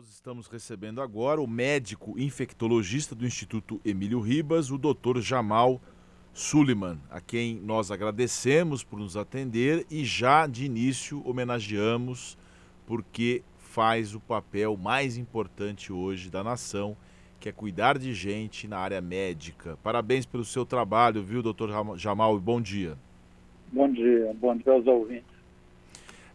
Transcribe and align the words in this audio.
nós 0.00 0.08
estamos 0.08 0.46
recebendo 0.46 1.02
agora 1.02 1.42
o 1.42 1.46
médico 1.46 2.18
infectologista 2.18 3.14
do 3.14 3.26
Instituto 3.26 3.78
Emílio 3.84 4.18
Ribas, 4.18 4.70
o 4.70 4.78
Dr. 4.78 5.20
Jamal 5.20 5.78
Suliman, 6.32 6.98
a 7.10 7.20
quem 7.20 7.56
nós 7.56 7.90
agradecemos 7.90 8.82
por 8.82 8.98
nos 8.98 9.14
atender 9.14 9.84
e 9.90 10.02
já 10.02 10.46
de 10.46 10.64
início 10.64 11.22
homenageamos 11.28 12.38
porque 12.86 13.42
faz 13.58 14.14
o 14.14 14.20
papel 14.20 14.74
mais 14.74 15.18
importante 15.18 15.92
hoje 15.92 16.30
da 16.30 16.42
nação, 16.42 16.96
que 17.38 17.50
é 17.50 17.52
cuidar 17.52 17.98
de 17.98 18.14
gente 18.14 18.66
na 18.66 18.78
área 18.78 19.02
médica. 19.02 19.76
Parabéns 19.82 20.24
pelo 20.24 20.46
seu 20.46 20.64
trabalho, 20.64 21.22
viu, 21.22 21.42
doutor 21.42 21.68
Jamal, 21.98 22.38
e 22.38 22.40
bom 22.40 22.58
dia. 22.58 22.96
Bom 23.70 23.92
dia, 23.92 24.34
bom 24.40 24.56
dia 24.56 24.72
aos 24.72 24.86
ouvintes. 24.86 25.28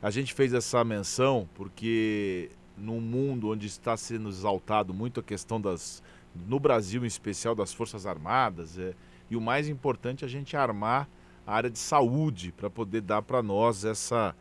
A 0.03 0.11
gente 0.11 0.35
fez 0.35 0.53
essa 0.53 0.83
menção 0.83 1.49
porque 1.55 2.51
num 2.77 2.99
mundo 2.99 3.49
onde 3.49 3.67
está 3.67 3.95
sendo 3.95 4.29
exaltado 4.29 4.93
muito 4.93 5.19
a 5.19 5.23
questão 5.23 5.59
das, 5.59 6.03
no 6.47 6.59
Brasil 6.59 7.03
em 7.03 7.07
especial, 7.07 7.55
das 7.55 7.73
Forças 7.73 8.05
Armadas, 8.05 8.77
é, 8.77 8.93
e 9.29 9.35
o 9.35 9.41
mais 9.41 9.67
importante 9.67 10.23
é 10.23 10.27
a 10.27 10.29
gente 10.29 10.55
armar 10.55 11.07
a 11.45 11.55
área 11.55 11.69
de 11.69 11.79
saúde 11.79 12.51
para 12.51 12.69
poder 12.69 13.01
dar 13.01 13.21
para 13.21 13.41
nós 13.41 13.85
essa, 13.85 14.35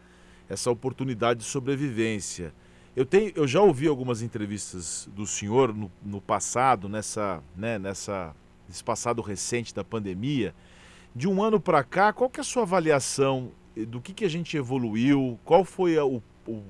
essa 0.48 0.70
oportunidade 0.70 1.41
de 1.41 1.46
sobrevivência. 1.46 2.52
Eu, 2.96 3.05
tenho, 3.05 3.32
eu 3.34 3.46
já 3.46 3.60
ouvi 3.60 3.88
algumas 3.88 4.22
entrevistas 4.22 5.08
do 5.14 5.27
senhor 5.27 5.74
no, 5.74 5.91
no 6.02 6.20
passado, 6.20 6.88
nessa, 6.88 7.42
né, 7.56 7.78
nessa, 7.78 8.34
nesse 8.69 8.84
passado 8.84 9.20
recente 9.20 9.74
da 9.74 9.82
pandemia. 9.82 10.55
De 11.14 11.28
um 11.28 11.42
ano 11.42 11.60
para 11.60 11.82
cá, 11.82 12.12
qual 12.12 12.30
que 12.30 12.41
é 12.41 12.42
a 12.42 12.44
sua 12.44 12.62
avaliação 12.62 13.50
do 13.88 14.00
que, 14.00 14.12
que 14.12 14.24
a 14.24 14.28
gente 14.28 14.56
evoluiu? 14.56 15.38
Qual 15.44 15.64
foi 15.64 15.98
a, 15.98 16.05
o, 16.05 16.22
o 16.46 16.62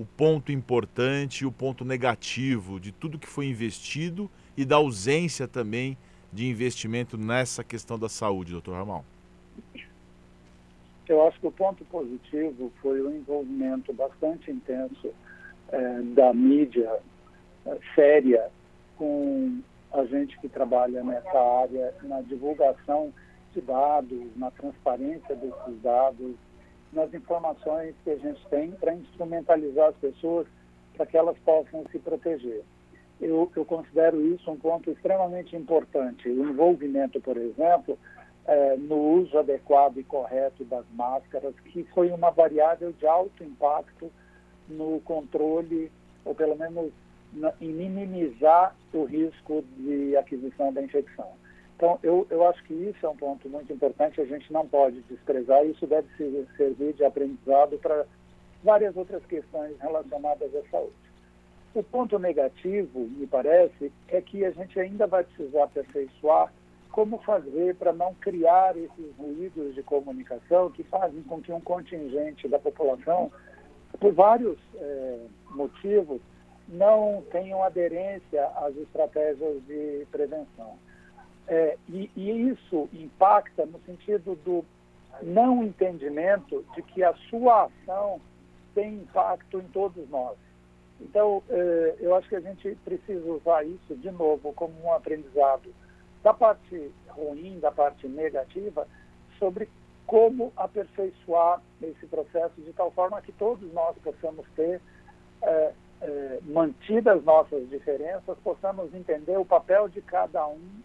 o 0.00 0.06
ponto 0.16 0.50
importante 0.50 1.42
e 1.42 1.46
o 1.46 1.52
ponto 1.52 1.84
negativo 1.84 2.80
de 2.80 2.90
tudo 2.90 3.18
que 3.18 3.26
foi 3.26 3.46
investido 3.46 4.30
e 4.56 4.64
da 4.64 4.76
ausência 4.76 5.46
também 5.46 5.94
de 6.32 6.48
investimento 6.48 7.18
nessa 7.18 7.62
questão 7.62 7.98
da 7.98 8.08
saúde, 8.08 8.52
doutor 8.52 8.76
Ramal? 8.76 9.04
Eu 11.06 11.26
acho 11.26 11.38
que 11.38 11.46
o 11.46 11.52
ponto 11.52 11.84
positivo 11.84 12.72
foi 12.80 13.02
o 13.02 13.14
envolvimento 13.14 13.92
bastante 13.92 14.50
intenso 14.50 15.12
é, 15.68 16.00
da 16.14 16.32
mídia 16.32 16.98
é, 17.66 17.78
séria 17.94 18.48
com 18.96 19.60
a 19.92 20.04
gente 20.06 20.38
que 20.38 20.48
trabalha 20.48 21.04
nessa 21.04 21.38
área, 21.60 21.92
na 22.04 22.22
divulgação 22.22 23.12
de 23.52 23.60
dados, 23.60 24.34
na 24.34 24.50
transparência 24.50 25.36
desses 25.36 25.82
dados, 25.82 26.36
nas 26.92 27.12
informações 27.14 27.94
que 28.02 28.10
a 28.10 28.16
gente 28.16 28.40
tem 28.48 28.72
para 28.72 28.94
instrumentalizar 28.94 29.88
as 29.88 29.96
pessoas 29.96 30.46
para 30.94 31.06
que 31.06 31.16
elas 31.16 31.36
possam 31.38 31.84
se 31.90 31.98
proteger. 31.98 32.62
Eu, 33.20 33.50
eu, 33.54 33.64
considero 33.64 34.20
isso 34.34 34.50
um 34.50 34.56
ponto 34.56 34.90
extremamente 34.90 35.54
importante. 35.54 36.28
O 36.28 36.48
envolvimento, 36.48 37.20
por 37.20 37.36
exemplo, 37.36 37.98
é, 38.46 38.76
no 38.76 38.96
uso 38.96 39.38
adequado 39.38 39.98
e 39.98 40.04
correto 40.04 40.64
das 40.64 40.84
máscaras, 40.92 41.54
que 41.66 41.84
foi 41.94 42.10
uma 42.10 42.30
variável 42.30 42.92
de 42.92 43.06
alto 43.06 43.44
impacto 43.44 44.10
no 44.68 45.00
controle, 45.00 45.92
ou 46.24 46.34
pelo 46.34 46.56
menos 46.56 46.92
na, 47.32 47.52
em 47.60 47.68
minimizar 47.68 48.74
o 48.92 49.04
risco 49.04 49.62
de 49.76 50.16
aquisição 50.16 50.72
da 50.72 50.82
infecção. 50.82 51.30
Então, 51.80 51.98
eu, 52.02 52.26
eu 52.28 52.46
acho 52.46 52.62
que 52.64 52.74
isso 52.74 53.06
é 53.06 53.08
um 53.08 53.16
ponto 53.16 53.48
muito 53.48 53.72
importante, 53.72 54.20
a 54.20 54.26
gente 54.26 54.52
não 54.52 54.68
pode 54.68 55.00
desprezar, 55.08 55.64
isso 55.64 55.86
deve 55.86 56.06
servir 56.54 56.92
de 56.92 57.02
aprendizado 57.02 57.78
para 57.78 58.04
várias 58.62 58.94
outras 58.94 59.24
questões 59.24 59.80
relacionadas 59.80 60.54
à 60.54 60.62
saúde. 60.70 60.92
O 61.74 61.82
ponto 61.82 62.18
negativo, 62.18 63.00
me 63.00 63.26
parece, 63.26 63.90
é 64.08 64.20
que 64.20 64.44
a 64.44 64.50
gente 64.50 64.78
ainda 64.78 65.06
vai 65.06 65.24
precisar 65.24 65.64
aperfeiçoar 65.64 66.52
como 66.92 67.16
fazer 67.22 67.74
para 67.76 67.94
não 67.94 68.14
criar 68.16 68.76
esses 68.76 69.16
ruídos 69.16 69.74
de 69.74 69.82
comunicação 69.82 70.70
que 70.70 70.82
fazem 70.82 71.22
com 71.22 71.40
que 71.40 71.50
um 71.50 71.62
contingente 71.62 72.46
da 72.46 72.58
população, 72.58 73.32
por 73.98 74.12
vários 74.12 74.58
é, 74.74 75.18
motivos, 75.52 76.20
não 76.68 77.24
tenham 77.32 77.62
aderência 77.62 78.46
às 78.56 78.76
estratégias 78.76 79.64
de 79.66 80.06
prevenção. 80.12 80.76
É, 81.50 81.76
e, 81.88 82.08
e 82.14 82.30
isso 82.48 82.88
impacta 82.92 83.66
no 83.66 83.80
sentido 83.80 84.36
do 84.44 84.64
não 85.20 85.64
entendimento 85.64 86.64
de 86.76 86.82
que 86.82 87.02
a 87.02 87.12
sua 87.28 87.64
ação 87.64 88.20
tem 88.72 88.94
impacto 88.94 89.58
em 89.58 89.66
todos 89.72 90.08
nós. 90.08 90.36
Então, 91.00 91.42
é, 91.50 91.96
eu 91.98 92.14
acho 92.14 92.28
que 92.28 92.36
a 92.36 92.40
gente 92.40 92.76
precisa 92.84 93.28
usar 93.32 93.64
isso, 93.64 93.96
de 93.96 94.12
novo, 94.12 94.52
como 94.52 94.72
um 94.84 94.92
aprendizado 94.92 95.74
da 96.22 96.32
parte 96.32 96.92
ruim, 97.08 97.58
da 97.58 97.72
parte 97.72 98.06
negativa, 98.06 98.86
sobre 99.36 99.68
como 100.06 100.52
aperfeiçoar 100.56 101.60
esse 101.82 102.06
processo 102.06 102.60
de 102.60 102.72
tal 102.74 102.92
forma 102.92 103.20
que 103.22 103.32
todos 103.32 103.72
nós 103.72 103.96
possamos 103.98 104.46
ter 104.54 104.80
é, 105.42 105.72
é, 106.02 106.38
mantidas 106.44 107.24
nossas 107.24 107.68
diferenças, 107.68 108.38
possamos 108.44 108.94
entender 108.94 109.36
o 109.36 109.44
papel 109.44 109.88
de 109.88 110.00
cada 110.00 110.46
um 110.46 110.80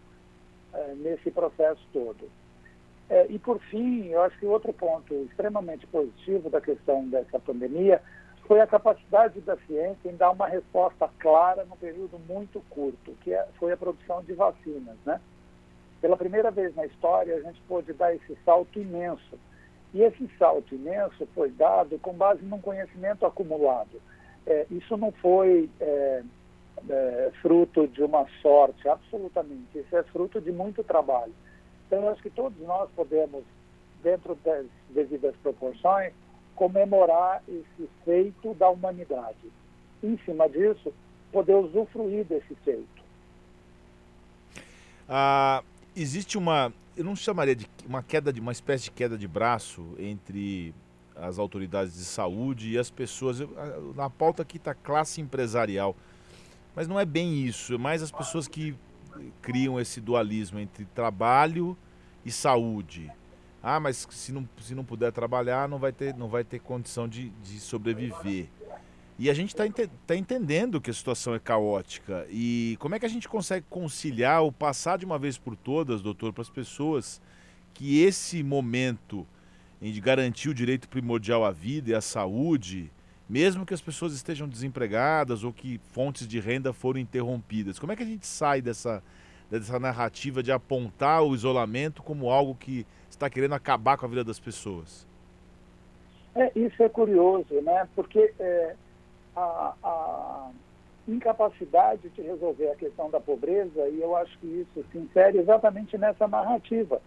nesse 0.96 1.30
processo 1.30 1.80
todo. 1.92 2.28
É, 3.08 3.26
e, 3.28 3.38
por 3.38 3.58
fim, 3.60 4.06
eu 4.08 4.22
acho 4.22 4.38
que 4.38 4.46
outro 4.46 4.72
ponto 4.72 5.14
extremamente 5.30 5.86
positivo 5.86 6.50
da 6.50 6.60
questão 6.60 7.06
dessa 7.08 7.38
pandemia 7.38 8.02
foi 8.46 8.60
a 8.60 8.66
capacidade 8.66 9.40
da 9.40 9.56
ciência 9.58 10.08
em 10.08 10.16
dar 10.16 10.30
uma 10.30 10.48
resposta 10.48 11.08
clara 11.18 11.64
num 11.64 11.76
período 11.76 12.18
muito 12.28 12.60
curto, 12.70 13.12
que 13.22 13.32
é, 13.32 13.46
foi 13.58 13.72
a 13.72 13.76
produção 13.76 14.22
de 14.22 14.32
vacinas. 14.34 14.96
Né? 15.04 15.20
Pela 16.00 16.16
primeira 16.16 16.50
vez 16.50 16.74
na 16.74 16.86
história, 16.86 17.36
a 17.36 17.40
gente 17.40 17.60
pôde 17.68 17.92
dar 17.92 18.14
esse 18.14 18.36
salto 18.44 18.80
imenso. 18.80 19.38
E 19.94 20.02
esse 20.02 20.28
salto 20.38 20.74
imenso 20.74 21.26
foi 21.34 21.50
dado 21.50 21.98
com 22.00 22.12
base 22.12 22.44
num 22.44 22.60
conhecimento 22.60 23.24
acumulado. 23.24 24.00
É, 24.46 24.66
isso 24.70 24.96
não 24.96 25.10
foi 25.12 25.70
é, 25.80 26.22
é, 26.88 27.30
fruto 27.40 27.86
de 27.88 28.02
uma 28.02 28.26
sorte, 28.42 28.88
absolutamente. 28.88 29.78
Isso 29.78 29.96
é 29.96 30.02
fruto 30.04 30.40
de 30.40 30.52
muito 30.52 30.82
trabalho. 30.84 31.32
Então, 31.86 32.02
eu 32.02 32.08
acho 32.10 32.22
que 32.22 32.30
todos 32.30 32.58
nós 32.66 32.90
podemos, 32.94 33.44
dentro 34.02 34.36
das 34.44 34.66
devidas 34.90 35.34
proporções, 35.42 36.12
comemorar 36.54 37.42
esse 37.48 37.88
feito 38.04 38.54
da 38.54 38.68
humanidade. 38.68 39.52
Em 40.02 40.18
cima 40.24 40.48
disso, 40.48 40.92
poder 41.32 41.54
usufruir 41.54 42.24
desse 42.24 42.54
feito. 42.64 43.04
Ah, 45.08 45.62
existe 45.94 46.36
uma, 46.36 46.72
eu 46.96 47.04
não 47.04 47.14
chamaria 47.14 47.54
de 47.54 47.66
uma 47.86 48.02
queda 48.02 48.32
de 48.32 48.40
uma 48.40 48.52
espécie 48.52 48.84
de 48.84 48.90
queda 48.90 49.16
de 49.16 49.28
braço 49.28 49.94
entre 49.98 50.74
as 51.14 51.38
autoridades 51.38 51.94
de 51.94 52.04
saúde 52.04 52.72
e 52.72 52.78
as 52.78 52.90
pessoas. 52.90 53.40
Na 53.94 54.10
pauta 54.10 54.42
aqui 54.42 54.56
está 54.56 54.74
classe 54.74 55.20
empresarial. 55.20 55.96
Mas 56.76 56.86
não 56.86 57.00
é 57.00 57.06
bem 57.06 57.42
isso, 57.42 57.74
é 57.74 57.78
mais 57.78 58.02
as 58.02 58.12
pessoas 58.12 58.46
que 58.46 58.76
criam 59.40 59.80
esse 59.80 59.98
dualismo 59.98 60.58
entre 60.58 60.84
trabalho 60.84 61.76
e 62.22 62.30
saúde. 62.30 63.10
Ah, 63.62 63.80
mas 63.80 64.06
se 64.10 64.30
não, 64.30 64.46
se 64.60 64.74
não 64.74 64.84
puder 64.84 65.10
trabalhar, 65.10 65.68
não 65.68 65.78
vai 65.78 65.90
ter, 65.90 66.14
não 66.14 66.28
vai 66.28 66.44
ter 66.44 66.60
condição 66.60 67.08
de, 67.08 67.30
de 67.42 67.58
sobreviver. 67.58 68.48
E 69.18 69.30
a 69.30 69.34
gente 69.34 69.48
está 69.48 69.66
ente 69.66 69.88
tá 70.06 70.14
entendendo 70.14 70.78
que 70.78 70.90
a 70.90 70.94
situação 70.94 71.34
é 71.34 71.38
caótica. 71.38 72.26
E 72.28 72.76
como 72.78 72.94
é 72.94 72.98
que 72.98 73.06
a 73.06 73.08
gente 73.08 73.26
consegue 73.26 73.64
conciliar 73.70 74.42
ou 74.42 74.52
passar 74.52 74.98
de 74.98 75.06
uma 75.06 75.18
vez 75.18 75.38
por 75.38 75.56
todas, 75.56 76.02
doutor, 76.02 76.34
para 76.34 76.42
as 76.42 76.50
pessoas 76.50 77.20
que 77.72 78.02
esse 78.02 78.42
momento 78.42 79.26
de 79.80 80.00
garantir 80.00 80.50
o 80.50 80.54
direito 80.54 80.88
primordial 80.88 81.44
à 81.44 81.50
vida 81.50 81.90
e 81.90 81.94
à 81.94 82.00
saúde 82.00 82.90
mesmo 83.28 83.66
que 83.66 83.74
as 83.74 83.80
pessoas 83.80 84.12
estejam 84.12 84.48
desempregadas 84.48 85.42
ou 85.42 85.52
que 85.52 85.78
fontes 85.90 86.28
de 86.28 86.38
renda 86.38 86.72
foram 86.72 87.00
interrompidas. 87.00 87.78
Como 87.78 87.92
é 87.92 87.96
que 87.96 88.02
a 88.02 88.06
gente 88.06 88.26
sai 88.26 88.62
dessa, 88.62 89.02
dessa 89.50 89.78
narrativa 89.78 90.42
de 90.42 90.52
apontar 90.52 91.22
o 91.22 91.34
isolamento 91.34 92.02
como 92.02 92.30
algo 92.30 92.54
que 92.54 92.86
está 93.10 93.28
querendo 93.28 93.54
acabar 93.54 93.96
com 93.96 94.06
a 94.06 94.08
vida 94.08 94.22
das 94.22 94.38
pessoas? 94.38 95.06
É, 96.34 96.52
isso 96.54 96.82
é 96.82 96.88
curioso, 96.88 97.60
né? 97.62 97.88
Porque 97.96 98.32
é, 98.38 98.76
a, 99.34 99.74
a, 99.82 100.50
incapacidade 101.08 102.08
de 102.10 102.22
resolver 102.22 102.70
a 102.70 102.76
questão 102.76 103.10
da 103.10 103.20
pobreza, 103.20 103.88
e 103.88 104.00
eu 104.00 104.14
acho 104.16 104.36
que 104.38 104.46
isso 104.46 104.84
se 104.90 104.98
insere 104.98 105.38
exatamente 105.38 105.96
nessa 105.96 106.26
narrativa, 106.28 107.00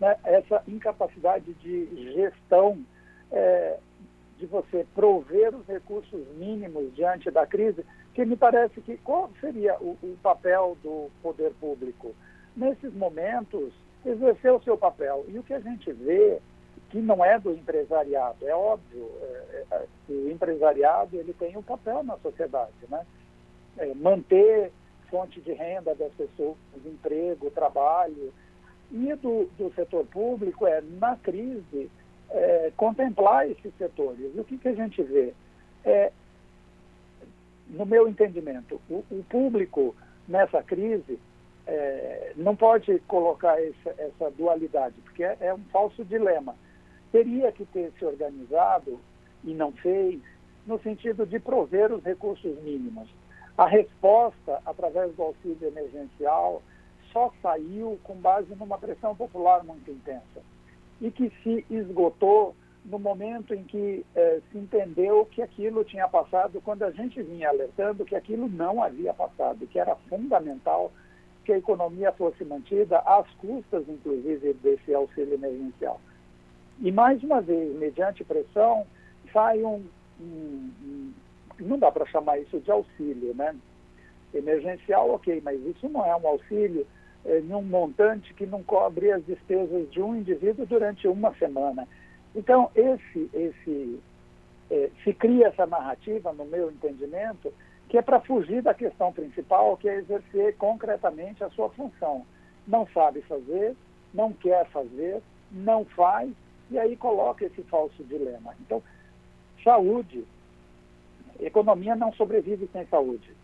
né? 0.00 0.16
essa 0.24 0.62
incapacidade 0.66 1.52
de 1.54 2.12
gestão 2.14 2.84
é, 3.30 3.78
de 4.38 4.46
você 4.46 4.86
prover 4.94 5.54
os 5.54 5.66
recursos 5.66 6.26
mínimos 6.36 6.94
diante 6.94 7.30
da 7.30 7.46
crise, 7.46 7.84
que 8.14 8.24
me 8.24 8.36
parece 8.36 8.80
que 8.80 8.96
qual 8.98 9.30
seria 9.40 9.76
o, 9.80 9.96
o 10.02 10.16
papel 10.22 10.76
do 10.82 11.10
poder 11.22 11.52
público? 11.60 12.14
Nesses 12.56 12.92
momentos, 12.94 13.72
exercer 14.04 14.52
o 14.52 14.62
seu 14.62 14.76
papel. 14.76 15.24
E 15.28 15.38
o 15.38 15.42
que 15.42 15.54
a 15.54 15.60
gente 15.60 15.90
vê, 15.92 16.38
que 16.90 16.98
não 16.98 17.24
é 17.24 17.38
do 17.38 17.52
empresariado, 17.52 18.46
é 18.46 18.54
óbvio, 18.54 19.10
é, 19.22 19.64
é, 19.70 19.86
o 20.08 20.30
empresariado 20.30 21.16
ele 21.16 21.32
tem 21.32 21.56
um 21.56 21.62
papel 21.62 22.02
na 22.04 22.16
sociedade, 22.18 22.72
né? 22.88 23.04
é, 23.78 23.92
manter 23.94 24.72
fonte 25.10 25.40
de 25.40 25.52
renda 25.52 25.94
das 25.94 26.12
pessoas, 26.12 26.56
emprego, 26.84 27.50
trabalho. 27.50 28.32
E 28.92 29.14
do, 29.16 29.46
do 29.58 29.72
setor 29.74 30.04
público 30.06 30.66
é, 30.66 30.80
na 30.80 31.16
crise, 31.16 31.90
é, 32.30 32.72
contemplar 32.76 33.48
esses 33.48 33.72
setores. 33.76 34.34
E 34.34 34.40
o 34.40 34.44
que, 34.44 34.58
que 34.58 34.68
a 34.68 34.74
gente 34.74 35.02
vê? 35.02 35.32
É, 35.84 36.12
no 37.68 37.86
meu 37.86 38.08
entendimento, 38.08 38.80
o, 38.88 39.04
o 39.10 39.24
público 39.28 39.94
nessa 40.28 40.62
crise 40.62 41.18
é, 41.66 42.32
não 42.36 42.54
pode 42.54 42.98
colocar 43.00 43.60
essa, 43.62 43.94
essa 43.98 44.30
dualidade, 44.32 44.94
porque 45.02 45.24
é, 45.24 45.36
é, 45.40 45.54
um 45.54 45.64
falso 45.72 46.04
dilema. 46.04 46.54
Teria 47.12 47.52
que 47.52 47.64
ter 47.66 47.92
se 47.98 48.04
organizado, 48.04 48.98
e 49.44 49.54
não 49.54 49.72
fez, 49.72 50.20
no 50.66 50.80
sentido 50.80 51.26
de 51.26 51.38
prover 51.38 51.92
os 51.92 52.02
recursos 52.02 52.60
mínimos. 52.62 53.08
A 53.56 53.66
resposta, 53.66 54.60
através 54.66 55.14
do 55.14 55.22
auxílio 55.22 55.68
emergencial, 55.68 56.62
só 57.12 57.32
saiu 57.40 58.00
com 58.02 58.14
base 58.16 58.52
numa 58.56 58.78
pressão 58.78 59.14
popular 59.14 59.62
muito 59.62 59.88
intensa 59.90 60.42
e 61.00 61.10
que 61.10 61.30
se 61.42 61.64
esgotou 61.70 62.54
no 62.84 62.98
momento 62.98 63.54
em 63.54 63.64
que 63.64 64.04
eh, 64.14 64.40
se 64.50 64.58
entendeu 64.58 65.24
que 65.26 65.40
aquilo 65.40 65.84
tinha 65.84 66.06
passado, 66.06 66.60
quando 66.62 66.82
a 66.82 66.90
gente 66.90 67.22
vinha 67.22 67.48
alertando 67.48 68.04
que 68.04 68.14
aquilo 68.14 68.48
não 68.48 68.82
havia 68.82 69.14
passado, 69.14 69.66
que 69.66 69.78
era 69.78 69.96
fundamental 70.08 70.92
que 71.44 71.52
a 71.52 71.58
economia 71.58 72.12
fosse 72.12 72.44
mantida 72.44 72.98
às 73.00 73.28
custas, 73.34 73.88
inclusive, 73.88 74.54
desse 74.54 74.94
auxílio 74.94 75.34
emergencial. 75.34 76.00
E, 76.80 76.90
mais 76.90 77.22
uma 77.22 77.40
vez, 77.40 77.74
mediante 77.78 78.24
pressão, 78.24 78.86
sai 79.32 79.62
um, 79.62 79.84
um, 80.20 80.70
um 80.82 81.12
não 81.60 81.78
dá 81.78 81.90
para 81.92 82.06
chamar 82.06 82.38
isso 82.38 82.58
de 82.60 82.70
auxílio, 82.70 83.34
né? 83.34 83.54
Emergencial, 84.32 85.10
ok, 85.10 85.40
mas 85.44 85.60
isso 85.64 85.88
não 85.88 86.04
é 86.04 86.16
um 86.16 86.26
auxílio 86.26 86.86
em 87.26 87.52
um 87.54 87.62
montante 87.62 88.34
que 88.34 88.46
não 88.46 88.62
cobre 88.62 89.10
as 89.10 89.24
despesas 89.24 89.90
de 89.90 90.00
um 90.00 90.14
indivíduo 90.16 90.66
durante 90.66 91.08
uma 91.08 91.34
semana. 91.34 91.88
Então, 92.34 92.70
esse, 92.74 93.30
esse, 93.32 94.00
é, 94.70 94.90
se 95.02 95.12
cria 95.14 95.48
essa 95.48 95.66
narrativa, 95.66 96.32
no 96.32 96.44
meu 96.44 96.70
entendimento, 96.70 97.52
que 97.88 97.96
é 97.96 98.02
para 98.02 98.20
fugir 98.20 98.62
da 98.62 98.74
questão 98.74 99.12
principal, 99.12 99.76
que 99.76 99.88
é 99.88 99.96
exercer 99.96 100.56
concretamente 100.56 101.42
a 101.44 101.50
sua 101.50 101.70
função. 101.70 102.26
Não 102.66 102.86
sabe 102.88 103.22
fazer, 103.22 103.74
não 104.12 104.32
quer 104.32 104.66
fazer, 104.66 105.22
não 105.50 105.84
faz, 105.84 106.30
e 106.70 106.78
aí 106.78 106.96
coloca 106.96 107.44
esse 107.44 107.62
falso 107.62 108.02
dilema. 108.04 108.54
Então, 108.60 108.82
saúde 109.62 110.24
Economia 111.40 111.96
não 111.96 112.12
sobrevive 112.12 112.68
sem 112.72 112.86
saúde. 112.86 113.34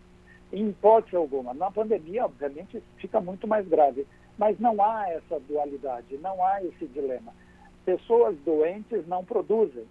Em 0.52 0.69
hipótese 0.69 1.17
alguma. 1.17 1.55
Na 1.55 1.70
pandemia, 1.70 2.25
obviamente, 2.25 2.82
fica 2.97 3.20
muito 3.20 3.47
mais 3.47 3.67
grave. 3.69 4.06
Mas 4.37 4.58
não 4.58 4.82
há 4.82 5.08
essa 5.11 5.38
dualidade, 5.41 6.17
não 6.19 6.44
há 6.44 6.62
esse 6.64 6.87
dilema. 6.87 7.32
Pessoas 7.85 8.37
doentes 8.38 9.06
não 9.06 9.25
produzem. 9.25 9.85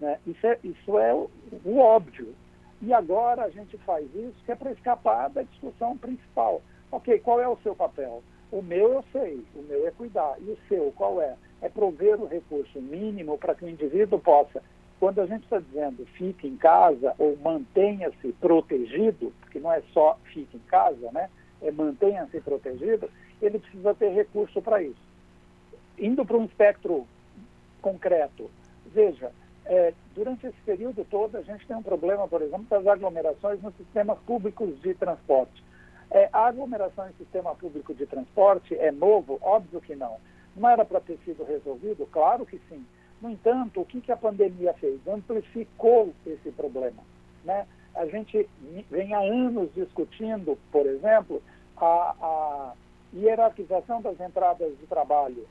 Né? 0.00 0.18
Isso, 0.26 0.46
é, 0.46 0.58
isso 0.62 0.98
é 0.98 1.12
o, 1.12 1.30
o 1.64 1.78
óbvio. 1.78 2.34
E 2.80 2.92
agora 2.92 3.44
a 3.44 3.50
gente 3.50 3.76
faz 3.78 4.04
isso 4.14 4.34
que 4.44 4.52
é 4.52 4.54
para 4.54 4.72
escapar 4.72 5.30
da 5.30 5.42
discussão 5.42 5.96
principal. 5.96 6.62
Ok, 6.92 7.18
qual 7.20 7.40
é 7.40 7.48
o 7.48 7.58
seu 7.62 7.74
papel? 7.74 8.22
O 8.52 8.62
meu 8.62 8.92
eu 8.92 9.04
sei, 9.10 9.44
o 9.54 9.62
meu 9.62 9.86
é 9.86 9.90
cuidar. 9.90 10.36
E 10.40 10.50
o 10.50 10.58
seu, 10.68 10.92
qual 10.94 11.20
é? 11.20 11.34
É 11.60 11.68
prover 11.68 12.20
o 12.20 12.26
recurso 12.26 12.80
mínimo 12.80 13.38
para 13.38 13.54
que 13.54 13.64
o 13.64 13.68
indivíduo 13.68 14.20
possa 14.20 14.62
quando 15.04 15.20
a 15.20 15.26
gente 15.26 15.44
está 15.44 15.58
dizendo 15.58 16.06
fique 16.14 16.48
em 16.48 16.56
casa 16.56 17.14
ou 17.18 17.36
mantenha-se 17.36 18.32
protegido, 18.40 19.34
porque 19.38 19.60
não 19.60 19.70
é 19.70 19.82
só 19.92 20.18
fique 20.32 20.56
em 20.56 20.60
casa, 20.60 21.12
né? 21.12 21.28
É 21.60 21.70
mantenha-se 21.70 22.40
protegido, 22.40 23.10
ele 23.42 23.58
precisa 23.58 23.94
ter 23.94 24.08
recurso 24.14 24.62
para 24.62 24.82
isso. 24.82 25.06
Indo 25.98 26.24
para 26.24 26.38
um 26.38 26.46
espectro 26.46 27.06
concreto, 27.82 28.50
veja, 28.86 29.30
é, 29.66 29.92
durante 30.14 30.46
esse 30.46 30.56
período 30.64 31.04
todo 31.04 31.36
a 31.36 31.42
gente 31.42 31.66
tem 31.66 31.76
um 31.76 31.82
problema, 31.82 32.26
por 32.26 32.40
exemplo, 32.40 32.64
das 32.70 32.86
aglomerações 32.86 33.60
nos 33.60 33.76
sistemas 33.76 34.18
públicos 34.20 34.80
de 34.80 34.94
transporte. 34.94 35.62
É, 36.10 36.30
a 36.32 36.46
aglomeração 36.46 37.10
em 37.10 37.12
sistema 37.22 37.54
público 37.54 37.92
de 37.92 38.06
transporte 38.06 38.74
é 38.74 38.90
novo? 38.90 39.38
Óbvio 39.42 39.82
que 39.82 39.94
não. 39.94 40.16
Não 40.56 40.66
era 40.66 40.82
para 40.82 41.00
ter 41.00 41.18
sido 41.26 41.44
resolvido? 41.44 42.08
Claro 42.10 42.46
que 42.46 42.58
sim. 42.70 42.86
No 43.20 43.30
entanto, 43.30 43.80
o 43.80 43.84
que, 43.84 44.00
que 44.00 44.12
a 44.12 44.16
pandemia 44.16 44.74
fez? 44.74 45.00
Amplificou 45.06 46.12
esse 46.26 46.50
problema. 46.50 47.02
Né? 47.44 47.66
A 47.94 48.06
gente 48.06 48.48
vem 48.90 49.14
há 49.14 49.20
anos 49.20 49.72
discutindo, 49.74 50.58
por 50.70 50.86
exemplo, 50.86 51.42
a, 51.76 52.14
a 52.20 52.72
hierarquização 53.14 54.02
das 54.02 54.20
entradas 54.20 54.76
de 54.78 54.86
trabalho. 54.86 55.46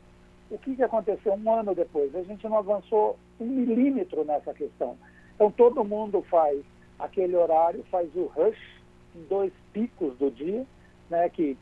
O 0.52 0.58
que, 0.58 0.76
que 0.76 0.84
aconteceu 0.84 1.34
um 1.34 1.52
ano 1.52 1.74
depois? 1.74 2.14
A 2.16 2.24
gente 2.24 2.48
não 2.48 2.58
avançou 2.58 3.18
um 3.40 3.46
milímetro 3.46 4.24
nessa 4.24 4.54
questão. 4.54 4.98
Então, 5.36 5.50
todo 5.52 5.84
mundo 5.84 6.22
faz 6.30 6.62
aquele 7.00 7.36
horário, 7.36 7.84
faz 7.90 8.10
o 8.16 8.26
rush 8.26 8.82
em 9.16 9.24
dois 9.24 9.52
picos 9.72 10.16
do 10.18 10.30
dia, 10.30 10.66
né, 11.10 11.30
que 11.30 11.58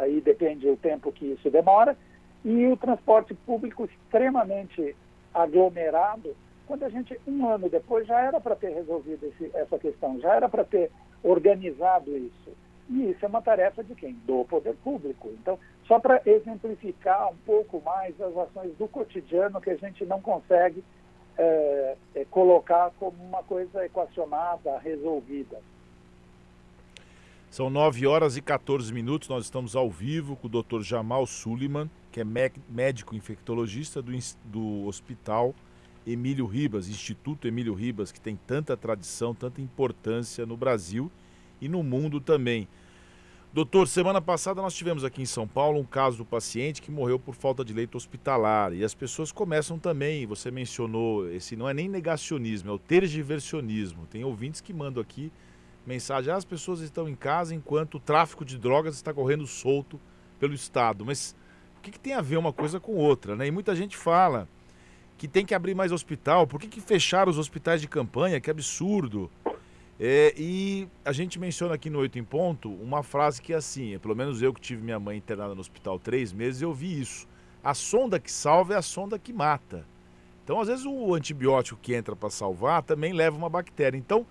aí 0.00 0.20
depende 0.20 0.66
do 0.66 0.76
tempo 0.76 1.12
que 1.12 1.26
isso 1.26 1.50
demora, 1.50 1.96
e 2.44 2.66
o 2.66 2.76
transporte 2.76 3.34
público 3.34 3.84
extremamente 3.84 4.94
aglomerado, 5.34 6.36
quando 6.66 6.84
a 6.84 6.88
gente, 6.88 7.18
um 7.26 7.46
ano 7.46 7.68
depois, 7.68 8.06
já 8.06 8.20
era 8.20 8.40
para 8.40 8.56
ter 8.56 8.72
resolvido 8.72 9.26
esse, 9.26 9.50
essa 9.54 9.78
questão, 9.78 10.18
já 10.20 10.34
era 10.34 10.48
para 10.48 10.64
ter 10.64 10.90
organizado 11.22 12.16
isso. 12.16 12.52
E 12.88 13.10
isso 13.10 13.24
é 13.24 13.28
uma 13.28 13.42
tarefa 13.42 13.82
de 13.82 13.94
quem? 13.94 14.12
Do 14.26 14.44
poder 14.44 14.74
público. 14.76 15.28
Então, 15.40 15.58
só 15.86 15.98
para 15.98 16.20
exemplificar 16.24 17.30
um 17.30 17.36
pouco 17.46 17.82
mais 17.84 18.18
as 18.20 18.36
ações 18.36 18.74
do 18.76 18.86
cotidiano 18.88 19.60
que 19.60 19.70
a 19.70 19.76
gente 19.76 20.04
não 20.04 20.20
consegue 20.20 20.84
é, 21.36 21.96
é, 22.14 22.24
colocar 22.26 22.92
como 22.98 23.16
uma 23.22 23.42
coisa 23.42 23.84
equacionada, 23.84 24.78
resolvida. 24.78 25.60
São 27.50 27.70
9 27.70 28.06
horas 28.06 28.36
e 28.36 28.42
14 28.42 28.92
minutos, 28.92 29.28
nós 29.28 29.44
estamos 29.44 29.76
ao 29.76 29.88
vivo 29.88 30.36
com 30.36 30.48
o 30.48 30.50
Dr. 30.50 30.82
Jamal 30.82 31.24
Suliman, 31.26 31.88
que 32.14 32.20
é 32.20 32.24
médico 32.68 33.16
infectologista 33.16 34.00
do, 34.00 34.12
do 34.44 34.86
Hospital 34.86 35.52
Emílio 36.06 36.46
Ribas, 36.46 36.88
Instituto 36.88 37.48
Emílio 37.48 37.74
Ribas, 37.74 38.12
que 38.12 38.20
tem 38.20 38.36
tanta 38.36 38.76
tradição, 38.76 39.34
tanta 39.34 39.60
importância 39.60 40.46
no 40.46 40.56
Brasil 40.56 41.10
e 41.60 41.68
no 41.68 41.82
mundo 41.82 42.20
também. 42.20 42.68
Doutor, 43.52 43.88
semana 43.88 44.20
passada 44.20 44.62
nós 44.62 44.74
tivemos 44.74 45.02
aqui 45.02 45.22
em 45.22 45.26
São 45.26 45.48
Paulo 45.48 45.80
um 45.80 45.84
caso 45.84 46.18
do 46.18 46.24
paciente 46.24 46.80
que 46.80 46.88
morreu 46.88 47.18
por 47.18 47.34
falta 47.34 47.64
de 47.64 47.72
leito 47.72 47.96
hospitalar. 47.96 48.72
E 48.72 48.84
as 48.84 48.94
pessoas 48.94 49.32
começam 49.32 49.76
também, 49.76 50.24
você 50.24 50.52
mencionou, 50.52 51.28
esse 51.32 51.56
não 51.56 51.68
é 51.68 51.74
nem 51.74 51.88
negacionismo, 51.88 52.70
é 52.70 52.72
o 52.74 52.78
tergiversionismo. 52.78 54.06
Tem 54.06 54.22
ouvintes 54.22 54.60
que 54.60 54.72
mandam 54.72 55.02
aqui 55.02 55.32
mensagem: 55.84 56.32
ah, 56.32 56.36
as 56.36 56.44
pessoas 56.44 56.78
estão 56.78 57.08
em 57.08 57.16
casa 57.16 57.56
enquanto 57.56 57.96
o 57.96 58.00
tráfico 58.00 58.44
de 58.44 58.56
drogas 58.56 58.94
está 58.94 59.12
correndo 59.12 59.48
solto 59.48 59.98
pelo 60.38 60.54
Estado. 60.54 61.04
Mas 61.04 61.34
que, 61.84 61.92
que 61.92 62.00
tem 62.00 62.14
a 62.14 62.20
ver 62.20 62.36
uma 62.36 62.52
coisa 62.52 62.80
com 62.80 62.94
outra? 62.94 63.36
Né? 63.36 63.46
E 63.46 63.50
muita 63.50 63.76
gente 63.76 63.96
fala 63.96 64.48
que 65.16 65.28
tem 65.28 65.44
que 65.46 65.54
abrir 65.54 65.74
mais 65.74 65.92
hospital, 65.92 66.46
por 66.46 66.58
que, 66.58 66.66
que 66.66 66.80
fecharam 66.80 67.30
os 67.30 67.38
hospitais 67.38 67.80
de 67.80 67.86
campanha? 67.86 68.40
Que 68.40 68.50
absurdo. 68.50 69.30
É, 70.00 70.34
e 70.36 70.88
a 71.04 71.12
gente 71.12 71.38
menciona 71.38 71.74
aqui 71.74 71.88
no 71.88 72.00
Oito 72.00 72.18
em 72.18 72.24
Ponto 72.24 72.68
uma 72.68 73.02
frase 73.02 73.40
que 73.40 73.52
é 73.52 73.56
assim, 73.56 73.96
pelo 73.98 74.16
menos 74.16 74.42
eu 74.42 74.52
que 74.52 74.60
tive 74.60 74.82
minha 74.82 74.98
mãe 74.98 75.16
internada 75.16 75.54
no 75.54 75.60
hospital 75.60 76.00
três 76.00 76.32
meses, 76.32 76.62
eu 76.62 76.72
vi 76.72 77.00
isso. 77.00 77.28
A 77.62 77.74
sonda 77.74 78.18
que 78.18 78.30
salva 78.30 78.74
é 78.74 78.76
a 78.76 78.82
sonda 78.82 79.18
que 79.18 79.32
mata. 79.32 79.86
Então, 80.42 80.60
às 80.60 80.68
vezes, 80.68 80.84
o 80.84 81.14
antibiótico 81.14 81.80
que 81.80 81.94
entra 81.94 82.14
para 82.14 82.28
salvar 82.28 82.82
também 82.82 83.12
leva 83.12 83.36
uma 83.36 83.48
bactéria. 83.48 83.96
Então, 83.96 84.26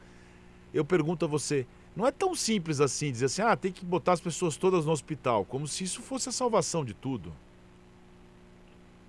eu 0.71 0.85
pergunto 0.85 1.25
a 1.25 1.27
você, 1.27 1.65
não 1.95 2.07
é 2.07 2.11
tão 2.11 2.33
simples 2.33 2.81
assim 2.81 3.11
dizer 3.11 3.25
assim, 3.25 3.41
ah, 3.41 3.55
tem 3.55 3.71
que 3.71 3.85
botar 3.85 4.13
as 4.13 4.21
pessoas 4.21 4.57
todas 4.57 4.85
no 4.85 4.91
hospital, 4.91 5.45
como 5.45 5.67
se 5.67 5.83
isso 5.83 6.01
fosse 6.01 6.29
a 6.29 6.31
salvação 6.31 6.83
de 6.83 6.93
tudo. 6.93 7.31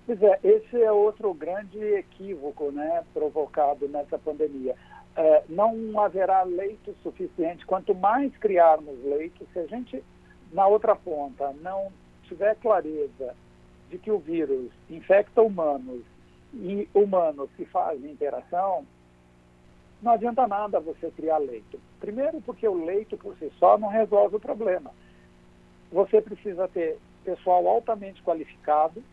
Pois 0.05 0.21
é, 0.21 0.39
esse 0.43 0.81
é 0.81 0.91
outro 0.91 1.33
grande 1.33 1.79
equívoco 1.79 2.71
né, 2.71 3.03
provocado 3.13 3.87
nessa 3.87 4.19
pandemia. 4.19 4.75
É, 5.15 5.43
não 5.49 5.99
haverá 5.99 6.43
leito 6.43 6.95
suficiente. 7.01 7.65
Quanto 7.65 7.95
mais 7.95 8.35
criarmos 8.37 9.03
leitos, 9.03 9.47
se 9.51 9.59
a 9.59 9.65
gente, 9.65 10.03
na 10.51 10.67
outra 10.67 10.95
ponta, 10.95 11.53
não 11.61 11.91
tiver 12.23 12.55
clareza 12.55 13.35
de 13.89 13.97
que 13.97 14.11
o 14.11 14.19
vírus 14.19 14.69
infecta 14.89 15.41
humanos 15.41 16.01
e 16.53 16.87
humanos 16.93 17.49
que 17.57 17.65
fazem 17.65 18.11
interação, 18.11 18.85
não 20.01 20.11
adianta 20.11 20.47
nada 20.47 20.79
você 20.79 21.09
criar 21.11 21.37
leito. 21.37 21.79
Primeiro, 21.99 22.41
porque 22.41 22.67
o 22.67 22.85
leito 22.85 23.17
por 23.17 23.35
si 23.37 23.51
só 23.57 23.77
não 23.77 23.89
resolve 23.89 24.35
o 24.35 24.39
problema. 24.39 24.91
Você 25.91 26.21
precisa 26.21 26.67
ter 26.67 26.97
pessoal 27.23 27.67
altamente 27.67 28.21
qualificado, 28.21 29.03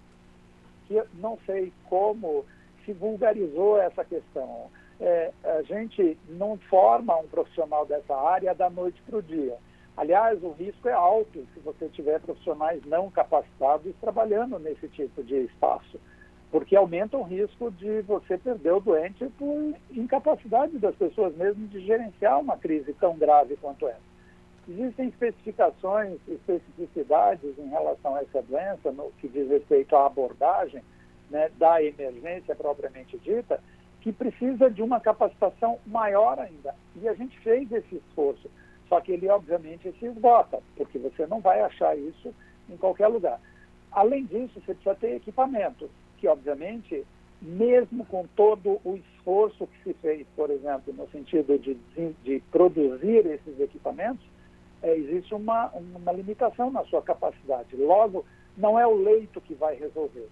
que 0.86 1.02
não 1.14 1.38
sei 1.46 1.72
como 1.88 2.44
se 2.84 2.92
vulgarizou 2.92 3.80
essa 3.80 4.04
questão. 4.04 4.70
é, 5.02 5.32
a 5.42 5.62
gente 5.62 6.16
não 6.28 6.56
forma 6.70 7.16
um 7.18 7.26
profissional 7.26 7.84
dessa 7.84 8.14
área 8.14 8.54
da 8.54 8.70
noite 8.70 9.02
para 9.02 9.18
o 9.18 9.22
dia. 9.22 9.56
Aliás, 9.96 10.42
o 10.42 10.52
risco 10.52 10.88
é 10.88 10.92
alto 10.92 11.44
se 11.52 11.60
você 11.60 11.88
tiver 11.88 12.20
profissionais 12.20 12.80
não 12.86 13.10
capacitados 13.10 13.94
trabalhando 14.00 14.58
nesse 14.60 14.88
tipo 14.88 15.22
de 15.24 15.34
espaço, 15.34 16.00
porque 16.52 16.76
aumenta 16.76 17.16
o 17.16 17.22
risco 17.22 17.70
de 17.70 18.02
você 18.02 18.36
perder 18.36 18.74
o 18.74 18.80
doente 18.80 19.24
por 19.38 19.74
incapacidade 19.90 20.78
das 20.78 20.94
pessoas 20.94 21.34
mesmo 21.34 21.66
de 21.68 21.80
gerenciar 21.80 22.38
uma 22.38 22.58
crise 22.58 22.92
tão 23.00 23.16
grave 23.16 23.56
quanto 23.56 23.88
essa. 23.88 24.12
Existem 24.68 25.08
especificações, 25.08 26.18
especificidades 26.28 27.58
em 27.58 27.68
relação 27.68 28.14
a 28.14 28.20
essa 28.20 28.42
doença, 28.42 28.92
no 28.92 29.10
que 29.12 29.28
diz 29.28 29.48
respeito 29.48 29.96
à 29.96 30.06
abordagem 30.06 30.82
né, 31.30 31.50
da 31.56 31.82
emergência 31.82 32.54
propriamente 32.54 33.16
dita, 33.18 33.58
que 34.02 34.12
precisa 34.12 34.70
de 34.70 34.82
uma 34.82 35.00
capacitação 35.00 35.78
maior 35.86 36.38
ainda. 36.38 36.74
E 37.00 37.08
a 37.08 37.14
gente 37.14 37.38
fez 37.40 37.72
esse 37.72 37.96
esforço. 37.96 38.50
Só 38.90 39.00
que 39.00 39.12
ele, 39.12 39.26
obviamente, 39.28 39.90
se 39.98 40.04
esgota, 40.04 40.60
porque 40.76 40.98
você 40.98 41.26
não 41.26 41.40
vai 41.40 41.62
achar 41.62 41.96
isso 41.96 42.32
em 42.68 42.76
qualquer 42.76 43.08
lugar. 43.08 43.40
Além 43.90 44.26
disso, 44.26 44.60
você 44.60 44.74
precisa 44.74 44.94
ter 44.94 45.16
equipamentos, 45.16 45.88
que, 46.22 46.28
obviamente, 46.28 47.04
mesmo 47.42 48.06
com 48.06 48.24
todo 48.36 48.80
o 48.84 48.94
esforço 48.94 49.66
que 49.66 49.82
se 49.82 49.94
fez, 49.94 50.24
por 50.36 50.50
exemplo, 50.50 50.94
no 50.94 51.08
sentido 51.08 51.58
de, 51.58 51.76
de 52.22 52.40
produzir 52.52 53.26
esses 53.26 53.58
equipamentos, 53.58 54.24
é, 54.84 54.96
existe 54.96 55.34
uma, 55.34 55.72
uma 55.96 56.12
limitação 56.12 56.70
na 56.70 56.84
sua 56.84 57.02
capacidade. 57.02 57.74
Logo, 57.74 58.24
não 58.56 58.78
é 58.78 58.86
o 58.86 58.94
leito 58.94 59.40
que 59.40 59.54
vai 59.54 59.74
resolver. 59.74 60.28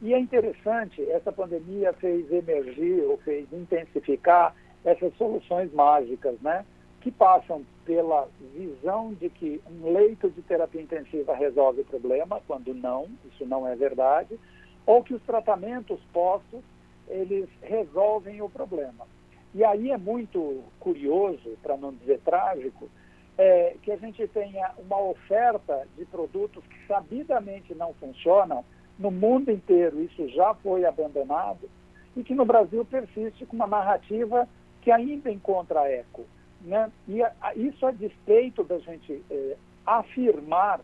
E 0.00 0.14
é 0.14 0.18
interessante, 0.18 1.02
essa 1.10 1.30
pandemia 1.30 1.92
fez 1.92 2.32
emergir 2.32 3.02
ou 3.02 3.18
fez 3.18 3.46
intensificar 3.52 4.54
essas 4.86 5.14
soluções 5.16 5.70
mágicas, 5.74 6.40
né? 6.40 6.64
Que 7.02 7.10
passam 7.10 7.62
pela 7.84 8.26
visão 8.54 9.12
de 9.12 9.28
que 9.28 9.60
um 9.70 9.92
leito 9.92 10.30
de 10.30 10.40
terapia 10.40 10.80
intensiva 10.80 11.34
resolve 11.34 11.82
o 11.82 11.84
problema, 11.84 12.40
quando 12.46 12.72
não, 12.72 13.06
isso 13.30 13.44
não 13.44 13.68
é 13.68 13.76
verdade, 13.76 14.38
ou 14.86 15.02
que 15.02 15.12
os 15.12 15.22
tratamentos 15.22 16.00
postos, 16.12 16.62
eles 17.08 17.48
resolvem 17.60 18.40
o 18.40 18.48
problema. 18.48 19.06
E 19.54 19.64
aí 19.64 19.90
é 19.90 19.98
muito 19.98 20.62
curioso, 20.78 21.58
para 21.62 21.76
não 21.76 21.92
dizer 21.92 22.20
trágico, 22.20 22.88
é, 23.36 23.76
que 23.82 23.90
a 23.90 23.96
gente 23.96 24.26
tenha 24.28 24.72
uma 24.78 25.00
oferta 25.00 25.86
de 25.96 26.04
produtos 26.06 26.64
que 26.64 26.86
sabidamente 26.86 27.74
não 27.74 27.92
funcionam, 27.94 28.64
no 28.98 29.10
mundo 29.10 29.50
inteiro 29.50 30.00
isso 30.02 30.28
já 30.28 30.54
foi 30.54 30.84
abandonado, 30.84 31.68
e 32.16 32.24
que 32.24 32.34
no 32.34 32.44
Brasil 32.44 32.84
persiste 32.84 33.44
com 33.44 33.56
uma 33.56 33.66
narrativa 33.66 34.48
que 34.80 34.90
ainda 34.90 35.30
encontra 35.30 35.90
eco. 35.90 36.24
Né? 36.62 36.90
E 37.06 37.22
a, 37.22 37.32
a, 37.40 37.54
isso 37.54 37.84
a 37.84 37.90
despeito 37.90 38.64
da 38.64 38.78
gente 38.78 39.22
é, 39.30 39.56
afirmar 39.84 40.80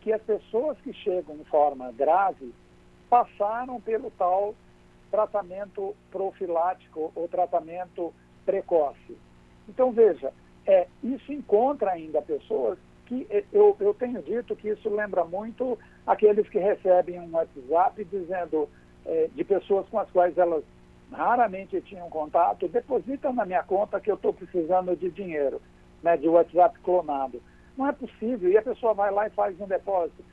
que 0.00 0.12
as 0.12 0.22
pessoas 0.22 0.76
que 0.78 0.92
chegam 0.92 1.36
em 1.36 1.44
forma 1.44 1.92
grave 1.92 2.52
passaram 3.12 3.78
pelo 3.78 4.10
tal 4.12 4.54
tratamento 5.10 5.94
profilático 6.10 7.12
ou 7.14 7.28
tratamento 7.28 8.10
precoce. 8.46 9.18
Então, 9.68 9.92
veja, 9.92 10.32
é, 10.66 10.86
isso 11.04 11.30
encontra 11.30 11.90
ainda 11.90 12.22
pessoas 12.22 12.78
que 13.04 13.26
é, 13.28 13.44
eu, 13.52 13.76
eu 13.78 13.92
tenho 13.92 14.22
dito 14.22 14.56
que 14.56 14.70
isso 14.70 14.88
lembra 14.88 15.26
muito 15.26 15.78
aqueles 16.06 16.48
que 16.48 16.58
recebem 16.58 17.20
um 17.20 17.30
WhatsApp 17.32 18.02
dizendo 18.06 18.66
é, 19.04 19.28
de 19.34 19.44
pessoas 19.44 19.86
com 19.90 19.98
as 19.98 20.10
quais 20.10 20.38
elas 20.38 20.64
raramente 21.12 21.82
tinham 21.82 22.08
contato, 22.08 22.66
depositam 22.66 23.34
na 23.34 23.44
minha 23.44 23.62
conta 23.62 24.00
que 24.00 24.10
eu 24.10 24.14
estou 24.14 24.32
precisando 24.32 24.96
de 24.96 25.10
dinheiro, 25.10 25.60
né, 26.02 26.16
de 26.16 26.28
WhatsApp 26.28 26.78
clonado. 26.78 27.42
Não 27.76 27.86
é 27.86 27.92
possível. 27.92 28.48
E 28.48 28.56
a 28.56 28.62
pessoa 28.62 28.94
vai 28.94 29.10
lá 29.10 29.26
e 29.26 29.30
faz 29.30 29.60
um 29.60 29.66
depósito. 29.66 30.24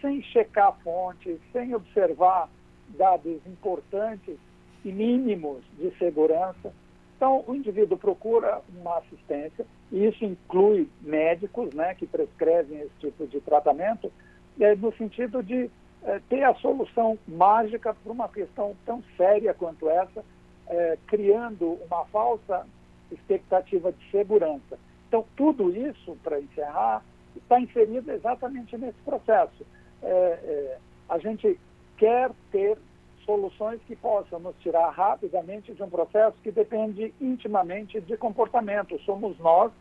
Sem 0.00 0.22
checar 0.22 0.68
a 0.68 0.72
fonte, 0.72 1.38
sem 1.52 1.74
observar 1.74 2.48
dados 2.88 3.40
importantes 3.46 4.36
e 4.84 4.92
mínimos 4.92 5.62
de 5.78 5.90
segurança. 5.98 6.72
Então, 7.16 7.44
o 7.46 7.54
indivíduo 7.54 7.96
procura 7.96 8.60
uma 8.78 8.98
assistência, 8.98 9.66
e 9.90 10.06
isso 10.06 10.24
inclui 10.24 10.88
médicos 11.00 11.72
né, 11.74 11.94
que 11.94 12.06
prescrevem 12.06 12.80
esse 12.80 12.94
tipo 13.00 13.26
de 13.26 13.40
tratamento, 13.40 14.12
é, 14.60 14.74
no 14.76 14.92
sentido 14.96 15.42
de 15.42 15.70
é, 16.02 16.20
ter 16.28 16.44
a 16.44 16.54
solução 16.56 17.18
mágica 17.26 17.94
para 17.94 18.12
uma 18.12 18.28
questão 18.28 18.76
tão 18.84 19.02
séria 19.16 19.54
quanto 19.54 19.88
essa, 19.88 20.24
é, 20.68 20.98
criando 21.06 21.78
uma 21.86 22.04
falsa 22.06 22.66
expectativa 23.10 23.92
de 23.92 24.10
segurança. 24.10 24.78
Então, 25.08 25.24
tudo 25.36 25.74
isso, 25.74 26.16
para 26.22 26.40
encerrar, 26.40 27.02
está 27.38 27.60
inserido 27.60 28.10
exatamente 28.10 28.76
nesse 28.76 28.98
processo. 29.04 29.66
É, 30.02 30.08
é, 30.08 30.78
a 31.08 31.18
gente 31.18 31.58
quer 31.96 32.30
ter 32.50 32.78
soluções 33.24 33.80
que 33.86 33.96
possam 33.96 34.38
nos 34.38 34.56
tirar 34.60 34.88
rapidamente 34.90 35.74
de 35.74 35.82
um 35.82 35.90
processo 35.90 36.36
que 36.42 36.50
depende 36.50 37.12
intimamente 37.20 38.00
de 38.00 38.16
comportamento. 38.16 38.98
Somos 39.00 39.38
nós 39.38 39.72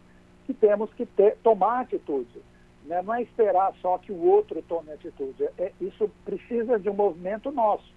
que 0.46 0.54
temos 0.54 0.92
que 0.94 1.06
ter, 1.06 1.38
tomar 1.44 1.82
atitude. 1.82 2.42
Né? 2.86 3.02
Não 3.02 3.14
é 3.14 3.22
esperar 3.22 3.74
só 3.82 3.98
que 3.98 4.12
o 4.12 4.26
outro 4.26 4.62
tome 4.64 4.92
atitude. 4.92 5.44
É, 5.58 5.72
isso 5.80 6.10
precisa 6.24 6.80
de 6.80 6.90
um 6.90 6.94
movimento 6.94 7.52
nosso. 7.52 7.94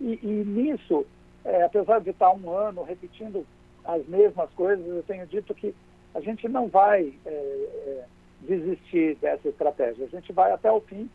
E, 0.00 0.18
e 0.22 0.44
nisso, 0.44 1.06
é, 1.44 1.64
apesar 1.64 2.00
de 2.00 2.10
estar 2.10 2.32
um 2.32 2.50
ano 2.50 2.82
repetindo 2.82 3.46
as 3.84 4.06
mesmas 4.06 4.50
coisas, 4.50 4.86
eu 4.86 5.02
tenho 5.02 5.26
dito 5.26 5.54
que 5.54 5.74
a 6.14 6.20
gente 6.20 6.48
não 6.48 6.68
vai 6.68 7.12
é, 7.24 7.30
é 7.30 8.04
desistir 8.46 9.16
dessa 9.16 9.48
estratégia. 9.48 10.06
A 10.06 10.08
gente 10.08 10.32
vai 10.32 10.52
até 10.52 10.70
o 10.70 10.80
fim 10.80 11.08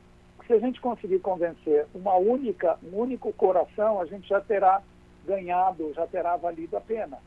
se 0.51 0.53
a 0.53 0.59
gente 0.59 0.81
conseguir 0.81 1.19
convencer 1.19 1.85
uma 1.93 2.15
única, 2.15 2.77
um 2.83 2.97
único 2.97 3.31
coração, 3.33 4.01
a 4.01 4.05
gente 4.05 4.27
já 4.27 4.41
terá 4.41 4.81
ganhado, 5.25 5.93
já 5.93 6.05
terá 6.05 6.35
valido 6.35 6.75
a 6.75 6.81
pena. 6.81 7.17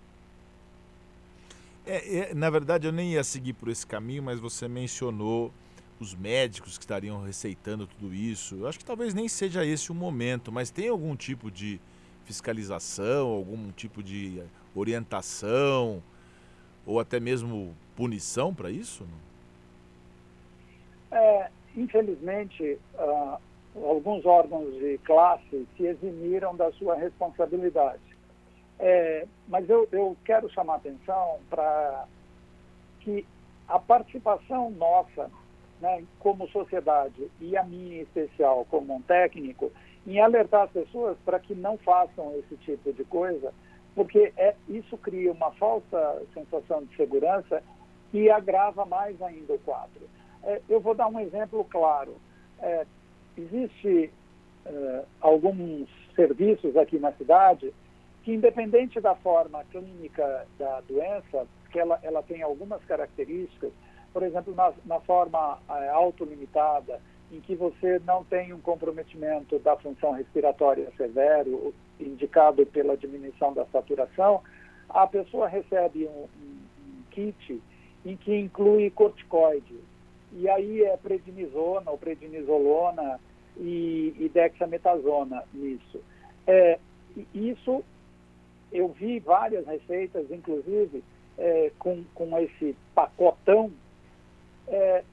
É, 1.86 2.18
é, 2.18 2.34
na 2.34 2.50
verdade, 2.50 2.86
eu 2.86 2.92
nem 2.92 3.12
ia 3.12 3.24
seguir 3.24 3.54
por 3.54 3.68
esse 3.68 3.86
caminho, 3.86 4.22
mas 4.22 4.38
você 4.38 4.68
mencionou 4.68 5.52
os 6.00 6.14
médicos 6.14 6.76
que 6.76 6.84
estariam 6.84 7.22
receitando 7.22 7.86
tudo 7.86 8.12
isso. 8.12 8.56
Eu 8.56 8.66
acho 8.66 8.78
que 8.78 8.84
talvez 8.84 9.14
nem 9.14 9.28
seja 9.28 9.64
esse 9.64 9.90
o 9.90 9.94
momento, 9.94 10.50
mas 10.50 10.70
tem 10.70 10.88
algum 10.88 11.14
tipo 11.14 11.50
de 11.50 11.80
fiscalização, 12.24 13.28
algum 13.28 13.70
tipo 13.70 14.02
de 14.02 14.42
orientação 14.74 16.02
ou 16.86 17.00
até 17.00 17.20
mesmo 17.20 17.74
punição 17.96 18.52
para 18.52 18.70
isso? 18.70 19.06
É, 21.14 21.48
infelizmente, 21.76 22.78
uh, 22.94 23.38
alguns 23.76 24.26
órgãos 24.26 24.74
de 24.74 24.98
classe 24.98 25.66
se 25.76 25.86
eximiram 25.86 26.54
da 26.56 26.70
sua 26.72 26.96
responsabilidade. 26.96 28.02
É, 28.78 29.26
mas 29.48 29.68
eu, 29.70 29.88
eu 29.92 30.16
quero 30.24 30.50
chamar 30.50 30.76
atenção 30.76 31.38
para 31.48 32.06
que 33.00 33.24
a 33.68 33.78
participação 33.78 34.70
nossa, 34.70 35.30
né, 35.80 36.04
como 36.18 36.48
sociedade, 36.48 37.30
e 37.40 37.56
a 37.56 37.62
minha 37.62 37.98
em 37.98 38.02
especial 38.02 38.66
como 38.68 38.94
um 38.94 39.02
técnico, 39.02 39.70
em 40.06 40.20
alertar 40.20 40.62
as 40.62 40.70
pessoas 40.70 41.16
para 41.24 41.38
que 41.38 41.54
não 41.54 41.78
façam 41.78 42.34
esse 42.38 42.56
tipo 42.58 42.92
de 42.92 43.04
coisa, 43.04 43.54
porque 43.94 44.32
é, 44.36 44.54
isso 44.68 44.98
cria 44.98 45.32
uma 45.32 45.52
falsa 45.52 46.22
sensação 46.34 46.84
de 46.84 46.96
segurança 46.96 47.62
e 48.12 48.28
agrava 48.28 48.84
mais 48.84 49.20
ainda 49.22 49.54
o 49.54 49.58
quadro. 49.60 50.08
É, 50.46 50.60
eu 50.68 50.80
vou 50.80 50.94
dar 50.94 51.08
um 51.08 51.20
exemplo 51.20 51.64
claro. 51.64 52.16
É, 52.60 52.86
existe 53.36 54.10
é, 54.66 55.04
alguns 55.20 55.88
serviços 56.14 56.76
aqui 56.76 56.98
na 56.98 57.12
cidade 57.12 57.72
que, 58.22 58.32
independente 58.32 59.00
da 59.00 59.14
forma 59.14 59.64
clínica 59.64 60.46
da 60.58 60.80
doença, 60.82 61.46
que 61.70 61.78
ela, 61.78 61.98
ela 62.02 62.22
tem 62.22 62.42
algumas 62.42 62.82
características, 62.84 63.72
por 64.12 64.22
exemplo, 64.22 64.54
na, 64.54 64.72
na 64.86 65.00
forma 65.00 65.58
é, 65.68 65.88
autolimitada, 65.88 67.00
em 67.32 67.40
que 67.40 67.54
você 67.54 68.00
não 68.06 68.22
tem 68.24 68.52
um 68.52 68.60
comprometimento 68.60 69.58
da 69.58 69.76
função 69.76 70.12
respiratória 70.12 70.88
severo, 70.96 71.74
indicado 71.98 72.64
pela 72.66 72.96
diminuição 72.96 73.52
da 73.52 73.64
saturação, 73.66 74.42
a 74.88 75.06
pessoa 75.06 75.48
recebe 75.48 76.06
um, 76.06 76.28
um, 76.40 76.58
um 76.78 77.02
kit 77.10 77.60
em 78.04 78.16
que 78.16 78.36
inclui 78.36 78.90
corticoides, 78.90 79.80
e 80.34 80.48
aí 80.48 80.82
é 80.82 80.96
prednisona 80.96 81.90
ou 81.90 81.98
prednisolona 81.98 83.20
e, 83.56 84.14
e 84.18 84.28
dexametasona 84.28 85.44
nisso. 85.52 86.00
É, 86.46 86.78
isso 87.32 87.84
eu 88.72 88.88
vi 88.88 89.20
várias 89.20 89.66
receitas, 89.66 90.30
inclusive 90.30 91.02
é, 91.38 91.70
com, 91.78 92.04
com 92.14 92.36
esse 92.38 92.76
pacotão, 92.94 93.72
é, 94.66 95.04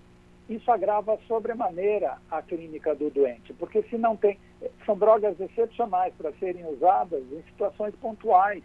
isso 0.50 0.72
agrava 0.72 1.18
sobremaneira 1.28 2.18
a 2.30 2.42
clínica 2.42 2.96
do 2.96 3.10
doente, 3.10 3.54
porque 3.54 3.84
se 3.84 3.98
não 3.98 4.18
tem, 4.18 4.38
são 4.86 4.98
drogas 4.98 5.40
excepcionais 5.40 6.14
para 6.16 6.34
serem 6.34 6.66
usadas 6.66 7.24
em 7.32 7.42
situações 7.44 7.96
pontuais. 7.96 8.64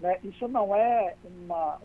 Né? 0.00 0.18
Isso 0.22 0.46
não 0.46 0.74
é 0.76 1.16
uma, 1.24 1.80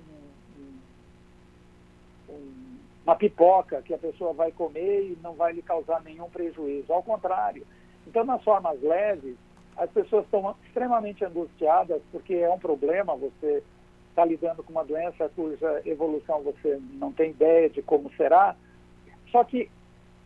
um, 2.30 2.34
um, 2.34 2.78
uma 3.06 3.16
pipoca 3.16 3.82
que 3.82 3.94
a 3.94 3.98
pessoa 3.98 4.34
vai 4.34 4.52
comer 4.52 5.12
e 5.12 5.18
não 5.22 5.34
vai 5.34 5.54
lhe 5.54 5.62
causar 5.62 6.02
nenhum 6.04 6.30
prejuízo. 6.30 6.92
Ao 6.92 7.04
contrário. 7.04 7.66
Então, 8.08 8.24
nas 8.24 8.44
formas 8.44 8.82
leves, 8.82 9.36
as 9.78 9.90
pessoas 9.92 10.26
estão 10.26 10.56
extremamente 10.66 11.24
angustiadas 11.26 12.02
porque 12.12 12.36
é 12.36 12.50
um 12.50 12.60
problema 12.60 13.16
você 13.16 13.64
está 14.10 14.24
lidando 14.24 14.64
com 14.64 14.72
uma 14.72 14.86
doença 14.86 15.30
cuja 15.36 15.82
evolução 15.86 16.44
você 16.44 16.80
não 16.94 17.12
tem 17.12 17.32
ideia 17.32 17.70
de 17.70 17.82
como 17.82 18.12
será. 18.16 18.56
Só 19.32 19.44
que 19.44 19.70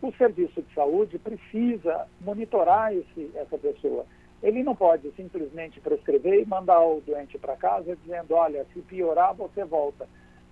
o 0.01 0.11
serviço 0.13 0.61
de 0.61 0.73
saúde 0.73 1.17
precisa 1.17 2.07
monitorar 2.21 2.93
esse, 2.93 3.31
essa 3.35 3.57
pessoa. 3.57 4.05
Ele 4.43 4.61
não 4.61 4.75
pode 4.75 5.09
simplesmente 5.11 5.79
prescrever 5.79 6.41
e 6.41 6.45
mandar 6.45 6.81
o 6.81 7.01
doente 7.01 7.37
para 7.39 7.55
casa 7.55 7.95
dizendo, 7.95 8.35
olha, 8.35 8.65
se 8.73 8.81
piorar, 8.81 9.33
você 9.33 9.63
volta. 9.63 10.07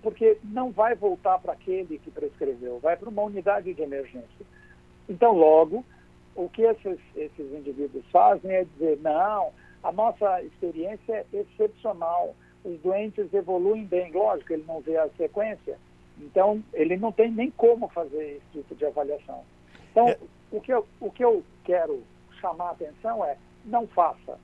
Porque 0.06 0.38
não 0.44 0.70
vai 0.70 0.94
voltar 0.94 1.36
para 1.40 1.54
aquele 1.54 1.98
que 1.98 2.12
prescreveu, 2.12 2.78
vai 2.78 2.96
para 2.96 3.08
uma 3.08 3.22
unidade 3.22 3.74
de 3.74 3.82
emergência. 3.82 4.46
Então, 5.08 5.32
logo, 5.32 5.84
o 6.36 6.48
que 6.48 6.62
esses, 6.62 7.00
esses 7.16 7.52
indivíduos 7.52 8.04
fazem 8.12 8.52
é 8.52 8.62
dizer, 8.62 9.00
não, 9.02 9.50
a 9.82 9.90
nossa 9.90 10.40
experiência 10.42 11.12
é 11.12 11.36
excepcional, 11.36 12.36
os 12.64 12.78
doentes 12.82 13.34
evoluem 13.34 13.84
bem. 13.84 14.12
Lógico, 14.12 14.52
ele 14.52 14.64
não 14.68 14.80
vê 14.80 14.96
a 14.96 15.08
sequência, 15.16 15.76
então 16.20 16.62
ele 16.72 16.96
não 16.96 17.10
tem 17.10 17.32
nem 17.32 17.50
como 17.50 17.88
fazer 17.88 18.36
esse 18.36 18.60
tipo 18.60 18.76
de 18.76 18.86
avaliação. 18.86 19.42
Então, 19.90 20.08
é... 20.08 20.16
o, 20.52 20.60
que 20.60 20.72
eu, 20.72 20.86
o 21.00 21.10
que 21.10 21.24
eu 21.24 21.42
quero 21.64 22.00
chamar 22.40 22.66
a 22.66 22.70
atenção 22.70 23.24
é, 23.24 23.36
não 23.64 23.88
faça, 23.88 24.38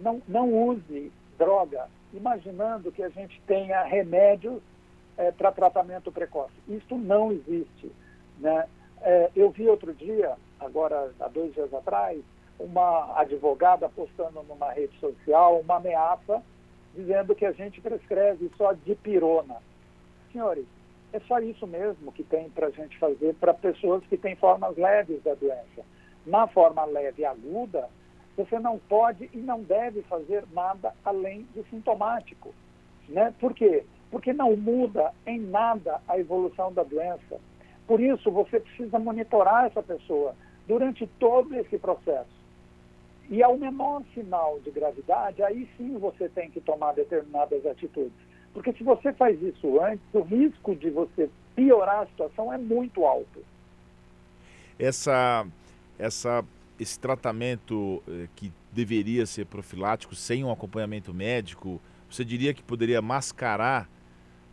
não, 0.00 0.22
não 0.26 0.50
use 0.50 1.12
droga 1.36 1.90
imaginando 2.14 2.90
que 2.90 3.02
a 3.02 3.10
gente 3.10 3.38
tenha 3.46 3.82
remédios 3.82 4.62
é, 5.18 5.32
para 5.32 5.52
tratamento 5.52 6.12
precoce. 6.12 6.54
Isso 6.68 6.96
não 6.96 7.32
existe. 7.32 7.92
Né? 8.38 8.66
É, 9.02 9.30
eu 9.36 9.50
vi 9.50 9.68
outro 9.68 9.92
dia, 9.92 10.36
agora 10.58 11.12
há 11.20 11.28
dois 11.28 11.52
dias 11.52 11.74
atrás, 11.74 12.22
uma 12.58 13.18
advogada 13.18 13.88
postando 13.88 14.42
numa 14.44 14.72
rede 14.72 14.98
social 14.98 15.60
uma 15.60 15.76
ameaça 15.76 16.42
dizendo 16.94 17.34
que 17.34 17.44
a 17.44 17.52
gente 17.52 17.80
prescreve 17.80 18.50
só 18.56 18.72
dipirona. 18.72 19.56
Senhores, 20.32 20.66
é 21.12 21.20
só 21.20 21.38
isso 21.38 21.66
mesmo 21.66 22.12
que 22.12 22.24
tem 22.24 22.48
para 22.50 22.68
a 22.68 22.70
gente 22.70 22.98
fazer 22.98 23.34
para 23.34 23.54
pessoas 23.54 24.04
que 24.06 24.16
têm 24.16 24.36
formas 24.36 24.76
leves 24.76 25.22
da 25.22 25.34
doença. 25.34 25.84
Na 26.26 26.46
forma 26.46 26.84
leve 26.84 27.24
aguda, 27.24 27.88
você 28.36 28.58
não 28.58 28.78
pode 28.78 29.30
e 29.32 29.38
não 29.38 29.62
deve 29.62 30.02
fazer 30.02 30.44
nada 30.52 30.92
além 31.04 31.46
de 31.54 31.62
sintomático. 31.70 32.54
Né? 33.08 33.32
Por 33.40 33.54
quê? 33.54 33.84
Porque 34.10 34.32
não 34.32 34.56
muda 34.56 35.12
em 35.26 35.38
nada 35.38 36.00
a 36.08 36.18
evolução 36.18 36.72
da 36.72 36.82
doença. 36.82 37.38
Por 37.86 38.00
isso, 38.00 38.30
você 38.30 38.60
precisa 38.60 38.98
monitorar 38.98 39.66
essa 39.66 39.82
pessoa 39.82 40.34
durante 40.66 41.06
todo 41.18 41.54
esse 41.54 41.78
processo. 41.78 42.38
E 43.30 43.42
ao 43.42 43.58
menor 43.58 44.02
sinal 44.14 44.58
de 44.60 44.70
gravidade, 44.70 45.42
aí 45.42 45.68
sim 45.76 45.98
você 45.98 46.28
tem 46.28 46.50
que 46.50 46.60
tomar 46.60 46.92
determinadas 46.92 47.64
atitudes. 47.66 48.12
Porque 48.54 48.72
se 48.72 48.82
você 48.82 49.12
faz 49.12 49.40
isso 49.42 49.80
antes, 49.80 50.02
o 50.12 50.20
risco 50.20 50.74
de 50.74 50.90
você 50.90 51.28
piorar 51.54 52.02
a 52.02 52.06
situação 52.06 52.52
é 52.52 52.56
muito 52.56 53.04
alto. 53.04 53.44
Essa, 54.78 55.46
essa, 55.98 56.44
esse 56.80 56.98
tratamento 56.98 58.02
eh, 58.08 58.28
que 58.34 58.52
deveria 58.72 59.26
ser 59.26 59.44
profilático 59.46 60.14
sem 60.14 60.44
um 60.44 60.50
acompanhamento 60.50 61.12
médico, 61.12 61.80
você 62.08 62.24
diria 62.24 62.54
que 62.54 62.62
poderia 62.62 63.02
mascarar 63.02 63.88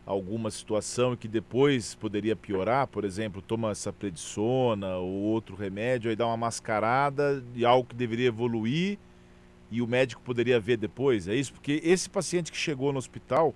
alguma 0.06 0.52
situação 0.52 1.16
que 1.16 1.28
depois 1.28 1.96
poderia 1.96 2.36
piorar, 2.36 2.88
por 2.88 3.04
exemplo, 3.04 3.42
toma 3.42 3.72
essa 3.72 3.92
predissona 3.92 4.98
ou 4.98 5.10
outro 5.10 5.56
remédio, 5.56 6.10
aí 6.10 6.16
dá 6.16 6.28
uma 6.28 6.38
mascarada 6.38 7.42
de 7.54 7.66
algo 7.66 7.90
que 7.90 7.96
deveria 7.96 8.28
evoluir 8.28 9.00
e 9.72 9.82
o 9.82 9.88
médico 9.88 10.22
poderia 10.22 10.60
ver 10.60 10.78
depois, 10.78 11.28
é 11.28 11.34
isso? 11.34 11.54
Porque 11.54 11.82
esse 11.84 12.08
paciente 12.08 12.52
que 12.52 12.58
chegou 12.58 12.94
no 12.94 13.00
hospital, 13.00 13.56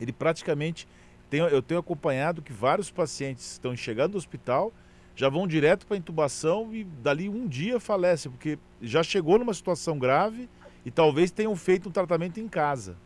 ele 0.00 0.12
praticamente, 0.12 0.88
tem, 1.28 1.40
eu 1.40 1.62
tenho 1.62 1.78
acompanhado 1.78 2.42
que 2.42 2.52
vários 2.52 2.90
pacientes 2.90 3.52
estão 3.52 3.76
chegando 3.76 4.12
no 4.12 4.18
hospital, 4.18 4.72
já 5.14 5.28
vão 5.28 5.46
direto 5.46 5.86
para 5.86 5.96
intubação 5.96 6.74
e 6.74 6.82
dali 6.82 7.28
um 7.28 7.46
dia 7.46 7.78
falece, 7.78 8.28
porque 8.28 8.58
já 8.82 9.02
chegou 9.02 9.38
numa 9.38 9.54
situação 9.54 9.98
grave 9.98 10.48
e 10.84 10.90
talvez 10.90 11.30
tenham 11.30 11.54
feito 11.54 11.88
um 11.88 11.92
tratamento 11.92 12.40
em 12.40 12.48
casa. 12.48 12.96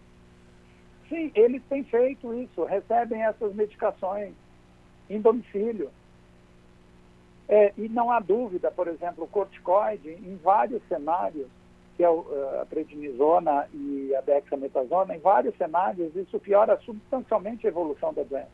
Sim, 1.14 1.30
eles 1.36 1.62
têm 1.68 1.84
feito 1.84 2.34
isso, 2.34 2.64
recebem 2.64 3.22
essas 3.22 3.54
medicações 3.54 4.34
em 5.08 5.20
domicílio. 5.20 5.88
É, 7.48 7.72
e 7.78 7.88
não 7.88 8.10
há 8.10 8.18
dúvida, 8.18 8.68
por 8.72 8.88
exemplo, 8.88 9.22
o 9.22 9.28
corticoide, 9.28 10.10
em 10.10 10.36
vários 10.42 10.82
cenários, 10.88 11.46
que 11.96 12.02
é 12.02 12.08
eh, 12.08 12.60
a 12.60 12.66
prednisona 12.66 13.68
e 13.72 14.12
a 14.16 14.20
dexametasona, 14.22 15.14
em 15.14 15.20
vários 15.20 15.56
cenários, 15.56 16.16
isso 16.16 16.40
piora 16.40 16.76
substancialmente 16.78 17.64
a 17.64 17.70
evolução 17.70 18.12
da 18.12 18.24
doença. 18.24 18.48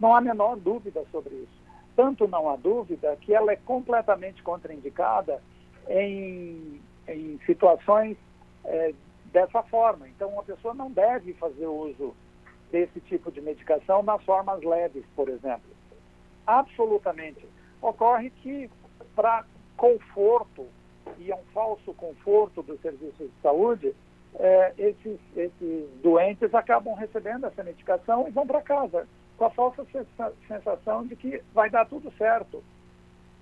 Não 0.00 0.12
há 0.12 0.18
a 0.18 0.22
menor 0.22 0.56
dúvida 0.56 1.04
sobre 1.12 1.36
isso. 1.36 1.58
Tanto 1.94 2.26
não 2.26 2.50
há 2.50 2.56
dúvida 2.56 3.16
que 3.20 3.32
ela 3.32 3.52
é 3.52 3.56
completamente 3.56 4.42
contraindicada 4.42 5.40
em, 5.88 6.80
em 7.06 7.38
situações 7.46 8.16
é, 8.64 8.92
dessa 9.32 9.62
forma. 9.64 10.08
Então, 10.08 10.38
a 10.38 10.42
pessoa 10.42 10.74
não 10.74 10.90
deve 10.90 11.32
fazer 11.34 11.66
uso 11.66 12.14
desse 12.70 13.00
tipo 13.00 13.30
de 13.30 13.40
medicação 13.40 14.02
nas 14.02 14.22
formas 14.24 14.62
leves, 14.62 15.04
por 15.16 15.28
exemplo. 15.28 15.70
Absolutamente. 16.46 17.46
Ocorre 17.80 18.30
que, 18.30 18.70
para 19.14 19.44
conforto, 19.76 20.66
e 21.18 21.30
é 21.30 21.36
um 21.36 21.44
falso 21.54 21.94
conforto 21.94 22.62
dos 22.62 22.80
serviços 22.80 23.30
de 23.30 23.40
saúde, 23.42 23.94
é, 24.34 24.74
esses, 24.76 25.18
esses 25.36 25.90
doentes 26.02 26.54
acabam 26.54 26.94
recebendo 26.94 27.46
essa 27.46 27.62
medicação 27.62 28.28
e 28.28 28.30
vão 28.30 28.46
para 28.46 28.60
casa 28.60 29.08
com 29.36 29.44
a 29.44 29.50
falsa 29.50 29.86
sensação 30.46 31.06
de 31.06 31.16
que 31.16 31.42
vai 31.54 31.70
dar 31.70 31.86
tudo 31.86 32.12
certo. 32.18 32.62